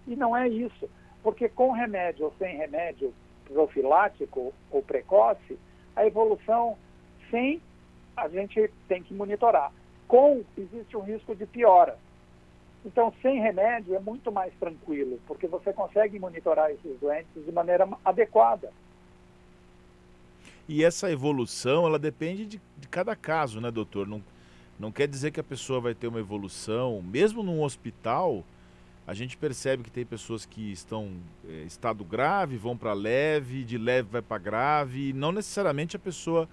E 0.06 0.14
não 0.14 0.36
é 0.36 0.48
isso, 0.48 0.88
porque 1.22 1.48
com 1.48 1.72
remédio 1.72 2.26
ou 2.26 2.34
sem 2.38 2.56
remédio 2.56 3.12
profilático 3.46 4.52
ou 4.70 4.82
precoce, 4.82 5.58
a 5.96 6.06
evolução 6.06 6.76
sem 7.30 7.60
a 8.16 8.28
gente 8.28 8.70
tem 8.86 9.02
que 9.02 9.12
monitorar. 9.12 9.72
Com 10.06 10.44
existe 10.56 10.96
um 10.96 11.00
risco 11.00 11.34
de 11.34 11.46
piora. 11.46 11.98
Então, 12.84 13.12
sem 13.20 13.40
remédio 13.40 13.96
é 13.96 13.98
muito 13.98 14.30
mais 14.30 14.54
tranquilo, 14.60 15.18
porque 15.26 15.48
você 15.48 15.72
consegue 15.72 16.20
monitorar 16.20 16.70
esses 16.70 17.00
doentes 17.00 17.44
de 17.44 17.50
maneira 17.50 17.88
adequada. 18.04 18.72
E 20.68 20.84
essa 20.84 21.10
evolução, 21.10 21.86
ela 21.86 21.98
depende 21.98 22.46
de, 22.46 22.60
de 22.78 22.88
cada 22.88 23.16
caso, 23.16 23.60
né, 23.60 23.70
doutor? 23.70 24.06
Não, 24.06 24.22
não 24.78 24.92
quer 24.92 25.08
dizer 25.08 25.32
que 25.32 25.40
a 25.40 25.44
pessoa 25.44 25.80
vai 25.80 25.94
ter 25.94 26.06
uma 26.06 26.20
evolução, 26.20 27.02
mesmo 27.02 27.42
num 27.42 27.62
hospital, 27.62 28.44
a 29.06 29.14
gente 29.14 29.36
percebe 29.36 29.84
que 29.84 29.90
tem 29.90 30.04
pessoas 30.04 30.44
que 30.44 30.72
estão 30.72 31.12
em 31.44 31.62
é, 31.62 31.62
estado 31.62 32.04
grave, 32.04 32.56
vão 32.56 32.76
para 32.76 32.92
leve, 32.92 33.62
de 33.62 33.78
leve 33.78 34.08
vai 34.10 34.22
para 34.22 34.38
grave, 34.38 35.10
e 35.10 35.12
não 35.12 35.30
necessariamente 35.30 35.94
a 35.94 35.98
pessoa, 35.98 36.48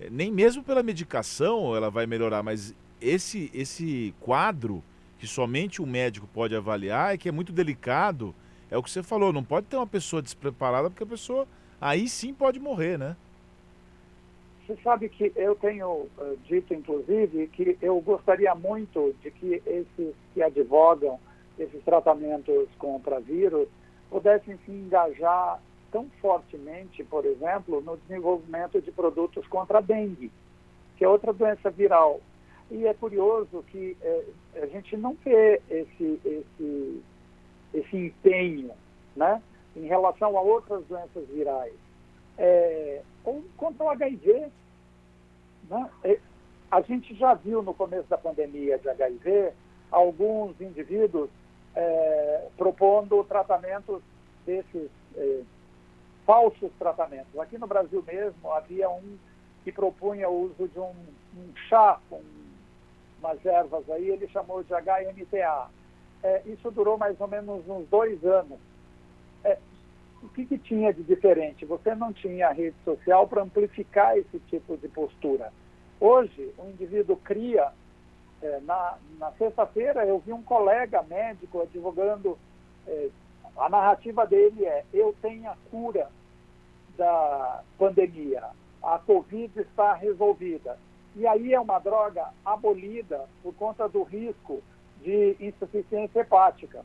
é, 0.00 0.08
nem 0.08 0.32
mesmo 0.32 0.62
pela 0.62 0.82
medicação 0.82 1.76
ela 1.76 1.90
vai 1.90 2.06
melhorar, 2.06 2.42
mas 2.42 2.74
esse, 3.00 3.50
esse 3.52 4.14
quadro 4.18 4.82
que 5.18 5.26
somente 5.26 5.82
o 5.82 5.86
médico 5.86 6.26
pode 6.32 6.56
avaliar 6.56 7.14
é 7.14 7.18
que 7.18 7.28
é 7.28 7.32
muito 7.32 7.52
delicado, 7.52 8.34
é 8.70 8.78
o 8.78 8.82
que 8.82 8.90
você 8.90 9.02
falou, 9.02 9.30
não 9.30 9.44
pode 9.44 9.66
ter 9.66 9.76
uma 9.76 9.86
pessoa 9.86 10.22
despreparada, 10.22 10.88
porque 10.88 11.04
a 11.04 11.06
pessoa 11.06 11.46
aí 11.78 12.08
sim 12.08 12.32
pode 12.32 12.58
morrer, 12.58 12.98
né? 12.98 13.14
Você 14.66 14.78
sabe 14.82 15.08
que 15.08 15.32
eu 15.34 15.54
tenho 15.56 15.88
uh, 15.90 16.38
dito, 16.46 16.72
inclusive, 16.72 17.48
que 17.48 17.76
eu 17.82 18.00
gostaria 18.00 18.54
muito 18.54 19.14
de 19.20 19.30
que 19.32 19.60
esses 19.66 20.14
que 20.32 20.42
advogam 20.42 21.18
esses 21.60 21.82
tratamentos 21.84 22.68
contra 22.78 23.20
vírus 23.20 23.68
pudessem 24.08 24.58
se 24.64 24.70
engajar 24.70 25.60
tão 25.92 26.08
fortemente, 26.20 27.04
por 27.04 27.24
exemplo, 27.26 27.80
no 27.80 27.96
desenvolvimento 27.98 28.80
de 28.80 28.90
produtos 28.90 29.46
contra 29.46 29.78
a 29.78 29.80
dengue, 29.80 30.30
que 30.96 31.04
é 31.04 31.08
outra 31.08 31.32
doença 31.32 31.70
viral. 31.70 32.20
E 32.70 32.86
é 32.86 32.94
curioso 32.94 33.64
que 33.68 33.96
é, 34.00 34.24
a 34.62 34.66
gente 34.66 34.96
não 34.96 35.16
vê 35.24 35.60
esse, 35.68 36.20
esse, 36.24 37.02
esse 37.74 37.96
empenho 37.96 38.70
né, 39.16 39.42
em 39.76 39.86
relação 39.86 40.36
a 40.38 40.40
outras 40.40 40.84
doenças 40.86 41.26
virais. 41.28 41.74
É, 42.38 43.02
ou 43.24 43.44
contra 43.56 43.84
o 43.84 43.90
HIV. 43.90 44.48
Né? 45.68 45.90
A 46.70 46.80
gente 46.80 47.14
já 47.16 47.34
viu 47.34 47.62
no 47.62 47.74
começo 47.74 48.08
da 48.08 48.16
pandemia 48.16 48.78
de 48.78 48.88
HIV 48.88 49.52
alguns 49.90 50.58
indivíduos 50.60 51.28
é, 51.74 52.48
propondo 52.56 53.22
tratamentos 53.24 54.02
desses 54.44 54.90
é, 55.16 55.40
falsos 56.26 56.70
tratamentos. 56.78 57.38
Aqui 57.38 57.58
no 57.58 57.66
Brasil 57.66 58.02
mesmo 58.06 58.52
havia 58.52 58.88
um 58.88 59.18
que 59.64 59.72
propunha 59.72 60.28
o 60.28 60.44
uso 60.44 60.68
de 60.68 60.78
um, 60.78 60.94
um 61.36 61.52
chá 61.68 62.00
com 62.08 62.22
umas 63.20 63.44
ervas 63.44 63.88
aí, 63.90 64.08
ele 64.08 64.26
chamou 64.28 64.62
de 64.62 64.72
HMTA. 64.72 65.68
É, 66.22 66.42
isso 66.46 66.70
durou 66.70 66.98
mais 66.98 67.20
ou 67.20 67.28
menos 67.28 67.66
uns 67.68 67.86
dois 67.88 68.24
anos. 68.24 68.58
É, 69.44 69.58
o 70.22 70.28
que, 70.28 70.44
que, 70.46 70.58
tinha 70.58 70.92
de 70.92 71.02
diferente? 71.02 71.64
Você 71.64 71.94
não 71.94 72.12
tinha 72.12 72.52
rede 72.52 72.76
social 72.84 73.26
para 73.26 73.42
amplificar 73.42 74.16
esse 74.16 74.38
tipo 74.50 74.76
de 74.76 74.88
postura. 74.88 75.52
Hoje, 75.98 76.52
o 76.58 76.68
indivíduo 76.68 77.16
cria. 77.16 77.72
É, 78.42 78.60
na, 78.60 78.96
na 79.18 79.32
sexta-feira, 79.32 80.06
eu 80.06 80.18
vi 80.18 80.32
um 80.32 80.42
colega 80.42 81.02
médico 81.02 81.62
advogando. 81.62 82.38
É, 82.86 83.08
a 83.56 83.68
narrativa 83.68 84.26
dele 84.26 84.64
é: 84.64 84.84
eu 84.92 85.14
tenho 85.20 85.48
a 85.50 85.56
cura 85.70 86.08
da 86.96 87.62
pandemia, 87.78 88.44
a 88.82 88.98
Covid 88.98 89.60
está 89.60 89.94
resolvida. 89.94 90.78
E 91.16 91.26
aí 91.26 91.52
é 91.52 91.60
uma 91.60 91.78
droga 91.78 92.28
abolida 92.44 93.28
por 93.42 93.54
conta 93.54 93.88
do 93.88 94.02
risco 94.02 94.62
de 95.02 95.36
insuficiência 95.40 96.20
hepática. 96.20 96.84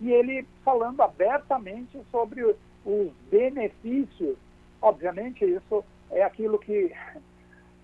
E 0.00 0.10
ele 0.10 0.46
falando 0.64 1.00
abertamente 1.02 2.00
sobre 2.10 2.42
os 2.84 3.12
benefícios, 3.30 4.36
obviamente 4.80 5.44
isso 5.44 5.84
é 6.10 6.22
aquilo 6.22 6.58
que 6.58 6.92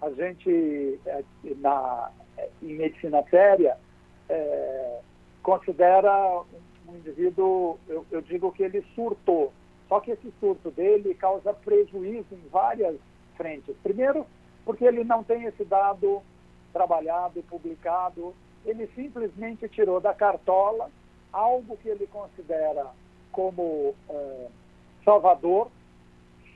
a 0.01 0.11
gente, 0.11 1.01
é, 1.07 1.25
na, 1.57 2.11
em 2.63 2.75
medicina 2.75 3.23
séria, 3.31 3.77
é, 4.29 5.01
considera 5.43 6.43
um 6.89 6.97
indivíduo, 6.97 7.79
eu, 7.89 8.05
eu 8.11 8.21
digo 8.23 8.53
que 8.53 8.63
ele 8.63 8.85
surtou. 8.95 9.53
Só 9.89 10.01
que 10.01 10.13
esse 10.13 10.33
surto 10.41 10.71
dele 10.71 11.15
causa 11.15 11.53
prejuízo 11.53 12.27
em 12.33 12.49
várias 12.51 12.97
frentes. 13.37 13.77
Primeiro, 13.83 14.27
porque 14.65 14.85
ele 14.85 15.05
não 15.05 15.23
tem 15.23 15.45
esse 15.45 15.65
dado 15.65 16.23
trabalhado, 16.73 17.43
publicado, 17.45 18.35
ele 18.65 18.89
simplesmente 18.95 19.69
tirou 19.69 20.01
da 20.01 20.15
cartola 20.15 20.91
algo 21.33 21.77
que 21.77 21.89
ele 21.89 22.07
considera 22.07 22.87
como 23.31 23.95
é, 24.09 24.47
salvador, 25.05 25.69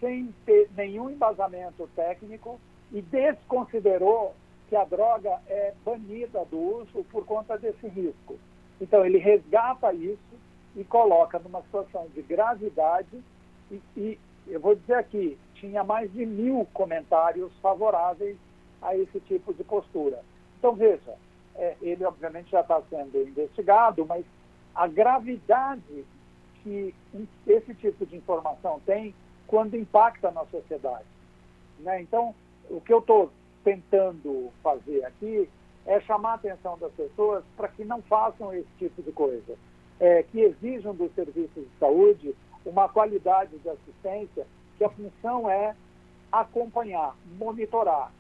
sem 0.01 0.33
ter 0.47 0.71
nenhum 0.77 1.11
embasamento 1.11 1.88
técnico, 1.95 2.59
e 2.93 3.03
desconsiderou 3.03 4.35
que 4.69 4.77
a 4.77 4.85
droga 4.85 5.41
é 5.49 5.75
banida 5.85 6.45
do 6.45 6.59
uso 6.59 7.05
por 7.11 7.25
conta 7.25 7.57
desse 7.57 7.87
risco. 7.89 8.39
Então, 8.81 9.05
ele 9.05 9.19
resgata 9.19 9.93
isso 9.93 10.19
e 10.77 10.85
coloca 10.85 11.39
numa 11.39 11.63
situação 11.63 12.07
de 12.15 12.23
gravidade 12.23 13.23
e, 13.71 13.81
e 13.97 14.19
eu 14.47 14.61
vou 14.61 14.75
dizer 14.75 14.95
aqui, 14.95 15.39
tinha 15.55 15.85
mais 15.85 16.11
de 16.13 16.25
mil 16.25 16.67
comentários 16.73 17.53
favoráveis 17.61 18.37
a 18.81 18.97
esse 18.97 19.21
tipo 19.21 19.53
de 19.53 19.65
postura. 19.65 20.23
Então, 20.59 20.75
veja, 20.75 21.17
é, 21.57 21.77
ele 21.83 22.05
obviamente 22.05 22.51
já 22.51 22.61
está 22.61 22.81
sendo 22.89 23.21
investigado, 23.21 24.07
mas 24.07 24.25
a 24.75 24.87
gravidade 24.87 26.05
que 26.63 26.95
esse 27.47 27.75
tipo 27.75 28.07
de 28.07 28.17
informação 28.17 28.81
tem 28.85 29.15
quando 29.47 29.77
impacta 29.77 30.31
na 30.31 30.45
sociedade. 30.47 31.07
Né? 31.81 32.03
Então, 32.03 32.35
o 32.71 32.81
que 32.81 32.93
eu 32.93 32.99
estou 32.99 33.31
tentando 33.69 34.51
fazer 34.63 35.05
aqui 35.05 35.47
é 35.85 36.01
chamar 36.01 36.33
a 36.33 36.35
atenção 36.35 36.79
das 36.79 36.91
pessoas 36.93 37.45
para 37.55 37.69
que 37.69 37.85
não 37.85 38.01
façam 38.03 38.53
esse 38.55 38.69
tipo 38.79 39.03
de 39.03 39.13
coisa, 39.13 39.57
é, 40.01 40.23
que 40.23 40.41
exijam 40.41 40.95
dos 40.95 41.13
serviços 41.15 41.65
de 41.65 41.79
saúde 41.79 42.35
uma 42.65 42.89
qualidade 42.89 43.59
de 43.59 43.69
assistência 43.69 44.47
que 44.79 44.85
a 44.85 44.89
função 44.89 45.51
é 45.51 45.77
acompanhar, 46.33 47.15
monitorar, 47.39 48.11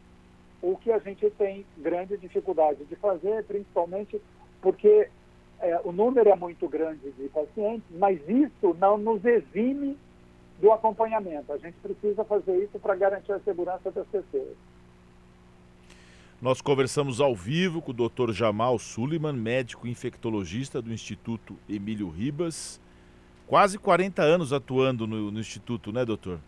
o 0.60 0.76
que 0.76 0.90
a 0.92 0.98
gente 0.98 1.30
tem 1.30 1.64
grande 1.78 2.18
dificuldade 2.18 2.84
de 2.84 2.96
fazer, 2.96 3.44
principalmente 3.44 4.20
porque 4.60 5.08
é, 5.60 5.80
o 5.82 5.92
número 5.92 6.28
é 6.28 6.36
muito 6.36 6.68
grande 6.68 7.10
de 7.12 7.28
pacientes, 7.28 7.88
mas 7.96 8.20
isso 8.28 8.76
não 8.78 8.98
nos 8.98 9.24
exime 9.24 9.96
do 10.60 10.72
acompanhamento. 10.72 11.52
A 11.52 11.58
gente 11.58 11.76
precisa 11.78 12.24
fazer 12.24 12.64
isso 12.64 12.78
para 12.80 12.96
garantir 12.96 13.32
a 13.32 13.40
segurança 13.40 13.90
das 13.90 14.06
pessoas. 14.08 14.56
Nós 16.40 16.60
conversamos 16.60 17.20
ao 17.20 17.34
vivo 17.34 17.82
com 17.82 17.90
o 17.90 18.08
Dr. 18.08 18.30
Jamal 18.30 18.78
Suliman, 18.78 19.32
médico 19.32 19.88
infectologista 19.88 20.80
do 20.80 20.92
Instituto 20.92 21.56
Emílio 21.68 22.08
Ribas. 22.08 22.80
Quase 23.44 23.76
40 23.76 24.22
anos 24.22 24.52
atuando 24.52 25.04
no, 25.04 25.32
no 25.32 25.40
Instituto, 25.40 25.90
né, 25.90 26.04
doutor? 26.04 26.38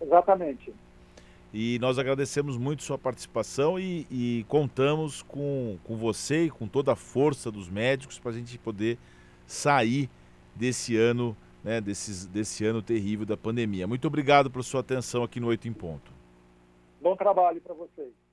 Exatamente. 0.00 0.72
E 1.52 1.78
nós 1.80 1.98
agradecemos 1.98 2.56
muito 2.56 2.82
sua 2.82 2.96
participação 2.96 3.78
e, 3.78 4.06
e 4.10 4.46
contamos 4.48 5.20
com, 5.20 5.76
com 5.84 5.94
você 5.94 6.44
e 6.44 6.50
com 6.50 6.66
toda 6.66 6.92
a 6.92 6.96
força 6.96 7.50
dos 7.50 7.68
médicos 7.68 8.18
para 8.18 8.30
a 8.30 8.34
gente 8.34 8.56
poder 8.56 8.96
sair 9.46 10.08
desse 10.54 10.96
ano, 10.96 11.36
né, 11.62 11.78
desses, 11.78 12.24
desse 12.24 12.64
ano 12.64 12.80
terrível 12.80 13.26
da 13.26 13.36
pandemia. 13.36 13.86
Muito 13.86 14.06
obrigado 14.06 14.50
por 14.50 14.64
sua 14.64 14.80
atenção 14.80 15.22
aqui 15.22 15.40
no 15.40 15.48
Oito 15.48 15.68
em 15.68 15.74
Ponto. 15.74 16.10
Bom 17.02 17.14
trabalho 17.14 17.60
para 17.60 17.74
vocês. 17.74 18.27